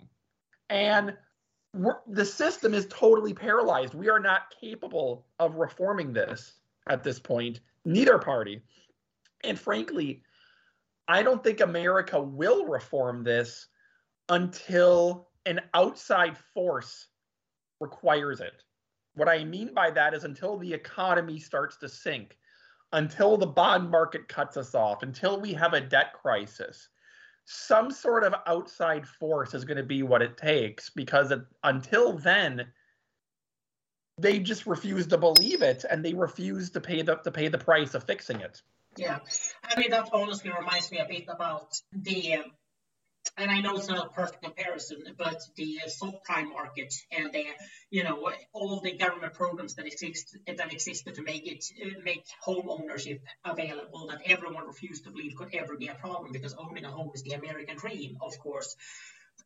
And 0.69 1.17
the 2.07 2.25
system 2.25 2.75
is 2.75 2.87
totally 2.91 3.33
paralyzed. 3.33 3.95
We 3.95 4.11
are 4.11 4.21
not 4.21 4.55
capable 4.61 5.27
of 5.39 5.57
reforming 5.57 6.13
this 6.13 6.55
at 6.87 7.03
this 7.03 7.19
point, 7.19 7.61
neither 7.85 8.19
party. 8.19 8.63
And 9.45 9.59
frankly, 9.59 10.23
I 11.09 11.23
don't 11.23 11.43
think 11.43 11.61
America 11.61 12.21
will 12.21 12.67
reform 12.67 13.25
this 13.25 13.67
until 14.29 15.29
an 15.47 15.61
outside 15.75 16.37
force 16.55 17.09
requires 17.81 18.41
it. 18.41 18.63
What 19.15 19.29
I 19.29 19.45
mean 19.45 19.75
by 19.75 19.91
that 19.91 20.15
is 20.15 20.25
until 20.25 20.57
the 20.59 20.73
economy 20.73 21.39
starts 21.39 21.77
to 21.79 21.89
sink, 21.89 22.37
until 22.93 23.37
the 23.37 23.47
bond 23.47 23.91
market 23.91 24.29
cuts 24.29 24.57
us 24.57 24.75
off, 24.75 25.03
until 25.03 25.41
we 25.41 25.53
have 25.55 25.75
a 25.75 25.81
debt 25.81 26.13
crisis, 26.13 26.89
some 27.47 27.91
sort 27.91 28.23
of 28.23 28.35
outside 28.47 29.07
force 29.07 29.55
is 29.55 29.65
going 29.65 29.77
to 29.77 29.83
be 29.83 30.05
what 30.05 30.23
it 30.23 30.37
takes 30.37 30.91
because 30.91 31.33
it, 31.33 31.41
until 31.65 32.13
then, 32.13 32.67
they 34.21 34.39
just 34.39 34.67
refuse 34.67 35.07
to 35.09 35.19
believe 35.19 35.63
it 35.63 35.85
and 35.89 36.05
they 36.05 36.15
refuse 36.15 36.71
to 36.71 36.81
pay 36.81 37.03
the 37.03 37.17
to 37.17 37.31
pay 37.31 37.49
the 37.49 37.59
price 37.59 37.95
of 37.95 38.05
fixing 38.05 38.41
it. 38.41 38.63
Yeah, 38.97 39.19
I 39.65 39.79
mean 39.79 39.91
that 39.91 40.11
honestly 40.13 40.51
reminds 40.51 40.91
me 40.91 40.99
a 40.99 41.07
bit 41.07 41.25
about 41.29 41.81
the, 41.93 42.39
and 43.37 43.51
I 43.51 43.61
know 43.61 43.77
it's 43.77 43.89
not 43.89 44.07
a 44.07 44.09
perfect 44.11 44.43
comparison, 44.43 45.05
but 45.17 45.41
the 45.57 45.79
subprime 45.87 46.51
market 46.51 46.93
and 47.17 47.33
the, 47.33 47.45
you 47.91 48.03
know, 48.03 48.33
all 48.53 48.81
the 48.81 48.97
government 48.97 49.35
programs 49.35 49.75
that 49.75 49.87
exist 49.87 50.37
that 50.47 50.73
existed 50.73 51.15
to 51.15 51.23
make 51.23 51.47
it 51.47 51.65
make 52.05 52.25
home 52.41 52.69
ownership 52.69 53.23
available 53.45 54.09
that 54.09 54.23
everyone 54.27 54.67
refused 54.67 55.05
to 55.05 55.11
believe 55.11 55.37
could 55.37 55.55
ever 55.55 55.77
be 55.77 55.87
a 55.87 55.95
problem 55.95 56.33
because 56.33 56.55
owning 56.59 56.85
a 56.85 56.91
home 56.91 57.11
is 57.15 57.23
the 57.23 57.33
American 57.33 57.77
dream, 57.77 58.17
of 58.21 58.37
course. 58.41 58.75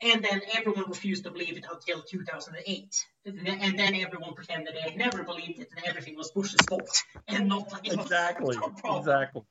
And 0.02 0.24
then 0.24 0.42
everyone 0.54 0.88
refused 0.88 1.24
to 1.24 1.30
believe 1.30 1.56
it 1.56 1.66
until 1.70 2.02
2008. 2.02 3.06
And 3.26 3.78
then 3.78 3.94
everyone 3.94 4.34
pretended 4.34 4.74
they 4.74 4.80
had 4.80 4.96
never 4.96 5.24
believed 5.24 5.60
it 5.60 5.70
and 5.76 5.84
everything 5.86 6.16
was 6.16 6.30
Bush's 6.30 6.66
fault 6.66 7.02
and 7.28 7.48
not 7.48 7.72
like 7.72 7.92
Exactly. 7.92 8.56
Exactly. 8.84 9.42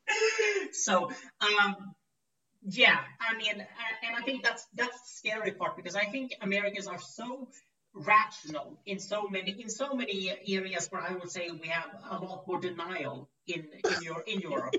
so 0.72 1.10
um 1.40 1.94
yeah 2.62 3.04
i 3.20 3.36
mean 3.36 3.66
and 4.02 4.16
i 4.16 4.22
think 4.22 4.42
that's 4.42 4.66
that's 4.74 5.00
the 5.02 5.08
scary 5.08 5.52
part 5.52 5.76
because 5.76 5.94
i 5.96 6.04
think 6.06 6.32
americans 6.40 6.86
are 6.86 6.98
so 6.98 7.48
rational 7.92 8.80
in 8.86 8.98
so 8.98 9.28
many 9.28 9.52
in 9.62 9.68
so 9.68 9.94
many 9.94 10.30
areas 10.48 10.88
where 10.88 11.02
i 11.02 11.12
would 11.14 11.30
say 11.30 11.50
we 11.50 11.68
have 11.68 11.90
a 12.10 12.18
lot 12.18 12.46
more 12.48 12.60
denial 12.60 13.30
in 13.46 13.66
in 13.92 14.02
your 14.02 14.20
in 14.26 14.40
europe 14.40 14.74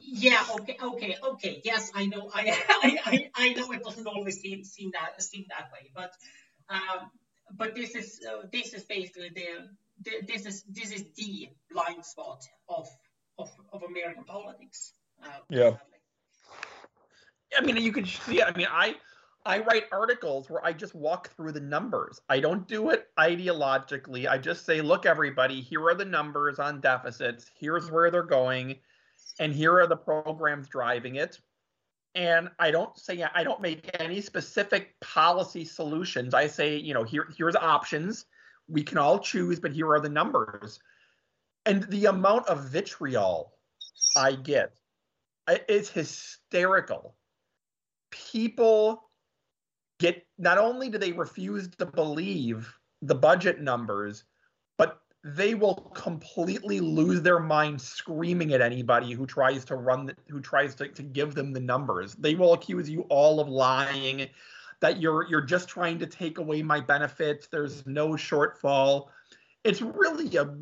yeah 0.00 0.44
okay 0.58 0.76
okay 0.82 1.16
okay 1.22 1.60
yes 1.64 1.90
i 1.94 2.06
know 2.06 2.30
i 2.34 2.42
i 2.84 2.98
i, 3.04 3.30
I 3.34 3.52
know 3.54 3.70
it 3.72 3.82
doesn't 3.82 4.06
always 4.06 4.40
seem 4.40 4.64
seem 4.64 4.90
that 4.92 5.22
seem 5.22 5.44
that 5.48 5.70
way 5.72 5.90
but 5.94 6.12
um 6.70 7.10
but 7.56 7.74
this 7.74 7.94
is 7.94 8.20
uh, 8.28 8.46
this 8.52 8.74
is 8.74 8.84
basically 8.84 9.30
the, 9.34 9.46
the 10.04 10.26
this 10.26 10.46
is 10.46 10.64
this 10.68 10.92
is 10.92 11.04
the 11.16 11.48
blind 11.70 12.04
spot 12.04 12.42
of 12.68 12.88
of, 13.38 13.50
of 13.72 13.82
American 13.82 14.24
politics. 14.24 14.92
Uh, 15.22 15.28
Yeah. 15.48 15.76
I 17.56 17.64
mean, 17.64 17.76
you 17.76 17.92
can 17.92 18.04
see. 18.04 18.42
I 18.42 18.54
mean, 18.56 18.66
I 18.70 18.96
I 19.48 19.60
write 19.60 19.84
articles 19.90 20.50
where 20.50 20.62
I 20.62 20.74
just 20.74 20.94
walk 20.94 21.30
through 21.34 21.52
the 21.52 21.60
numbers. 21.60 22.20
I 22.28 22.38
don't 22.38 22.68
do 22.68 22.90
it 22.90 23.08
ideologically. 23.18 24.28
I 24.28 24.36
just 24.36 24.66
say, 24.66 24.82
look, 24.82 25.06
everybody, 25.06 25.62
here 25.62 25.82
are 25.88 25.94
the 25.94 26.04
numbers 26.04 26.58
on 26.58 26.82
deficits. 26.82 27.50
Here's 27.58 27.90
where 27.90 28.10
they're 28.10 28.22
going, 28.22 28.76
and 29.40 29.54
here 29.54 29.80
are 29.80 29.86
the 29.86 29.96
programs 29.96 30.68
driving 30.68 31.16
it. 31.16 31.40
And 32.14 32.50
I 32.58 32.70
don't 32.70 32.96
say 32.98 33.22
I 33.22 33.42
don't 33.42 33.62
make 33.62 33.88
any 33.98 34.20
specific 34.20 35.00
policy 35.00 35.64
solutions. 35.64 36.34
I 36.34 36.46
say, 36.46 36.76
you 36.76 36.92
know, 36.92 37.04
here 37.04 37.28
here's 37.34 37.56
options. 37.56 38.26
We 38.68 38.82
can 38.82 38.98
all 38.98 39.18
choose, 39.18 39.58
but 39.60 39.72
here 39.72 39.90
are 39.90 40.00
the 40.00 40.10
numbers. 40.10 40.78
And 41.64 41.84
the 41.84 42.06
amount 42.06 42.48
of 42.48 42.68
vitriol 42.68 43.54
I 44.14 44.32
get 44.34 44.74
I- 45.46 45.64
it's 45.68 45.88
hysterical. 45.88 47.14
People 48.10 49.07
get 49.98 50.26
not 50.38 50.58
only 50.58 50.88
do 50.88 50.98
they 50.98 51.12
refuse 51.12 51.68
to 51.68 51.86
believe 51.86 52.78
the 53.02 53.14
budget 53.14 53.60
numbers, 53.60 54.24
but 54.76 55.00
they 55.24 55.54
will 55.54 55.74
completely 55.94 56.80
lose 56.80 57.22
their 57.22 57.40
mind 57.40 57.80
screaming 57.80 58.52
at 58.52 58.60
anybody 58.60 59.12
who 59.12 59.26
tries 59.26 59.64
to 59.66 59.76
run 59.76 60.06
the, 60.06 60.16
who 60.28 60.40
tries 60.40 60.74
to, 60.76 60.88
to 60.88 61.02
give 61.02 61.34
them 61.34 61.52
the 61.52 61.60
numbers. 61.60 62.14
They 62.14 62.34
will 62.34 62.52
accuse 62.52 62.88
you 62.88 63.02
all 63.02 63.40
of 63.40 63.48
lying, 63.48 64.28
that 64.80 65.00
you're 65.00 65.28
you're 65.28 65.40
just 65.40 65.68
trying 65.68 65.98
to 65.98 66.06
take 66.06 66.38
away 66.38 66.62
my 66.62 66.80
benefits. 66.80 67.48
There's 67.48 67.86
no 67.86 68.10
shortfall. 68.10 69.08
It's 69.64 69.82
really 69.82 70.36
a 70.36 70.54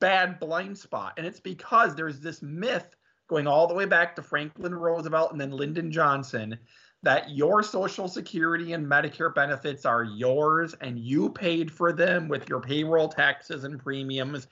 bad 0.00 0.38
blind 0.38 0.78
spot. 0.78 1.14
And 1.16 1.26
it's 1.26 1.40
because 1.40 1.94
there's 1.94 2.20
this 2.20 2.42
myth 2.42 2.96
going 3.28 3.46
all 3.46 3.66
the 3.66 3.74
way 3.74 3.84
back 3.84 4.14
to 4.16 4.22
Franklin 4.22 4.74
Roosevelt 4.74 5.32
and 5.32 5.40
then 5.40 5.50
Lyndon 5.50 5.90
Johnson 5.90 6.58
that 7.02 7.30
your 7.30 7.62
Social 7.62 8.06
Security 8.06 8.74
and 8.74 8.86
Medicare 8.86 9.34
benefits 9.34 9.84
are 9.84 10.04
yours 10.04 10.74
and 10.80 10.98
you 10.98 11.30
paid 11.30 11.70
for 11.70 11.92
them 11.92 12.28
with 12.28 12.48
your 12.48 12.60
payroll 12.60 13.08
taxes 13.08 13.64
and 13.64 13.78
premiums. 13.78 14.46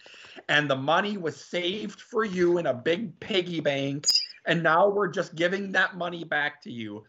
And 0.49 0.69
the 0.69 0.77
money 0.77 1.17
was 1.17 1.37
saved 1.37 2.01
for 2.01 2.25
you 2.25 2.59
in 2.59 2.67
a 2.67 2.75
big 2.75 3.19
piggy 3.21 3.61
bank. 3.61 4.09
And 4.47 4.63
now 4.63 4.89
we're 4.89 5.09
just 5.09 5.37
giving 5.37 5.71
that 5.73 5.97
money 5.97 6.25
back 6.25 6.61
to 6.63 6.73
you. 6.73 7.05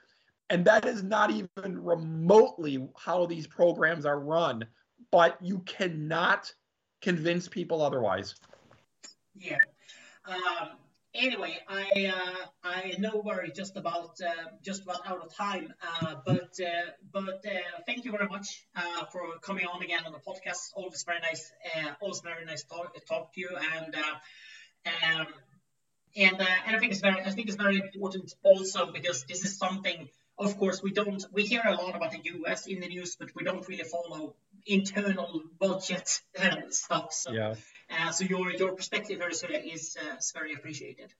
And 0.52 0.64
that 0.66 0.86
is 0.86 1.02
not 1.02 1.32
even 1.32 1.84
remotely 1.84 2.88
how 2.98 3.26
these 3.26 3.48
programs 3.48 4.06
are 4.06 4.20
run. 4.20 4.66
But 5.12 5.38
you 5.42 5.60
cannot 5.60 6.54
convince 7.02 7.48
people 7.48 7.82
otherwise. 7.82 8.36
Yeah. 9.36 9.58
Um, 10.28 10.78
anyway, 11.14 11.58
I 11.68 12.14
uh, 12.14 12.46
I 12.64 12.96
know 13.00 13.22
we're 13.24 13.48
just 13.48 13.78
about 13.78 14.20
uh, 14.22 14.50
just 14.62 14.84
about 14.84 15.08
out 15.08 15.22
of 15.26 15.34
time, 15.36 15.74
uh, 15.82 16.16
but 16.26 16.60
uh, 16.60 16.92
but 17.12 17.46
uh, 17.46 17.82
thank 17.86 18.06
you 18.06 18.12
very 18.12 18.28
much 18.28 18.66
uh, 18.76 19.06
for 19.06 19.22
coming 19.42 19.66
on 19.66 19.82
again 19.84 20.02
on 20.06 20.12
the 20.12 20.20
podcast. 20.20 20.72
Always 20.76 21.04
very 21.04 21.20
nice, 21.20 21.52
always 22.02 22.22
very 22.22 22.46
nice 22.46 22.64
talk 22.64 22.96
talk 23.06 23.34
to 23.34 23.42
you, 23.42 23.50
and 23.76 23.96
um, 23.96 25.28
and 26.16 26.42
and 26.66 26.76
I 26.76 26.80
think 26.80 26.92
it's 26.92 27.02
very 27.02 27.22
I 27.22 27.32
think 27.32 27.48
it's 27.48 27.58
very 27.58 27.78
important 27.78 28.34
also 28.44 28.92
because 28.92 29.24
this 29.26 29.46
is 29.46 29.58
something. 29.58 30.10
Of 30.38 30.58
course, 30.58 30.82
we 30.82 30.92
don't 30.92 31.24
we 31.32 31.44
hear 31.44 31.62
a 31.64 31.76
lot 31.76 31.96
about 31.96 32.12
the 32.12 32.22
U.S. 32.24 32.66
in 32.66 32.80
the 32.80 32.88
news, 32.88 33.16
but 33.16 33.30
we 33.36 33.44
don't 33.44 33.68
really 33.68 33.84
follow 33.84 34.34
internal 34.66 35.42
budget 35.60 36.08
stuff. 36.70 37.14
So, 37.14 37.32
yeah. 37.32 37.56
Uh, 38.00 38.12
so 38.12 38.24
your 38.24 38.52
your 38.52 38.74
perspective 38.74 39.22
is 39.30 39.44
is, 39.44 39.98
uh, 40.00 40.16
is 40.18 40.32
very 40.34 40.54
appreciated. 40.54 41.14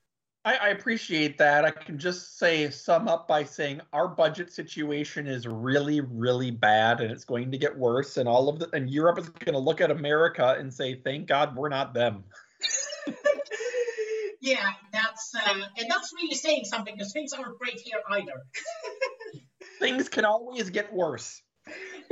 I, 0.44 0.56
I, 0.56 0.68
appreciate 0.70 1.38
that. 1.38 1.66
I 1.66 1.72
can 1.72 2.00
just 2.00 2.40
say 2.40 2.72
sum 2.72 3.08
up 3.08 3.28
by 3.28 3.44
saying 3.44 3.82
our 3.94 4.08
budget 4.08 4.52
situation 4.52 5.28
is 5.28 5.46
really, 5.46 6.02
really 6.02 6.50
bad, 6.50 7.00
and 7.00 7.12
it's 7.12 7.26
going 7.26 7.52
to 7.52 7.60
get 7.60 7.78
worse. 7.78 8.18
And 8.18 8.28
all 8.28 8.50
of 8.50 8.58
the 8.58 8.70
and 8.74 8.90
Europe 8.90 9.20
is 9.20 9.30
going 9.30 9.54
to 9.54 9.60
look 9.60 9.82
at 9.82 9.92
America 9.92 10.56
and 10.58 10.74
say, 10.74 10.96
"Thank 10.96 11.28
God 11.28 11.56
we're 11.56 11.70
not 11.70 11.94
them." 11.94 12.24
yeah, 14.42 14.72
that's 14.92 15.34
uh, 15.36 15.62
and 15.78 15.88
that's 15.90 16.12
really 16.16 16.36
saying 16.36 16.66
something 16.66 16.96
because 16.96 17.14
things 17.14 17.34
aren't 17.34 17.60
great 17.60 17.80
here 17.80 18.00
either. 18.10 18.44
things 19.80 20.10
can 20.10 20.26
always 20.26 20.72
get 20.72 20.92
worse 20.92 21.42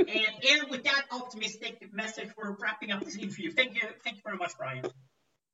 and, 0.08 0.44
and 0.50 0.70
with 0.70 0.84
that 0.84 1.04
optimistic 1.10 1.92
message, 1.92 2.30
we're 2.36 2.56
wrapping 2.60 2.92
up 2.92 3.04
this 3.04 3.16
interview. 3.16 3.50
Thank 3.50 3.74
you, 3.74 3.88
thank 4.04 4.16
you 4.16 4.22
very 4.24 4.36
much, 4.36 4.52
Brian. 4.58 4.84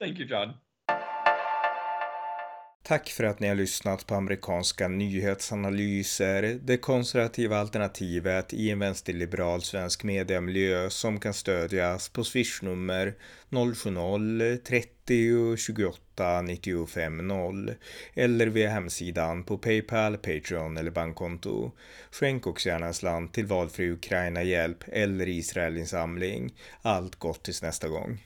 Thank 0.01 0.19
you, 0.19 0.25
John. 0.25 0.55
Tack 2.89 3.09
för 3.09 3.25
att 3.25 3.41
ni 3.41 3.49
har 3.49 3.55
lyssnat 3.55 4.07
på 4.07 4.15
amerikanska 4.15 4.89
nyhetsanalyser, 4.89 6.59
det 6.63 6.77
konservativa 6.77 7.59
alternativet 7.59 8.55
i 8.55 8.71
en 8.71 8.79
vänsterliberal 8.79 9.63
svensk 9.63 10.05
mediemiljö 10.05 10.91
som 10.91 11.21
kan 11.21 11.35
stödjas 11.35 12.09
på 12.09 12.25
swishnummer 12.25 13.15
070-30 13.51 15.57
28 15.57 16.43
95 16.43 17.29
0 17.29 17.75
eller 18.15 18.47
via 18.47 18.71
hemsidan 18.71 19.45
på 19.45 19.59
Paypal, 19.59 20.17
Patreon 20.17 20.77
eller 20.77 20.91
bankkonto. 20.91 21.73
Skänk 22.11 22.47
också 22.47 22.69
gärna 22.69 22.87
en 22.87 22.95
slant 22.95 23.35
till 23.35 23.47
valfri 23.47 23.91
Ukraina-hjälp 23.91 24.85
eller 24.87 25.29
Israelinsamling. 25.29 26.55
Allt 26.83 27.17
gott 27.17 27.43
tills 27.43 27.63
nästa 27.63 27.89
gång. 27.89 28.21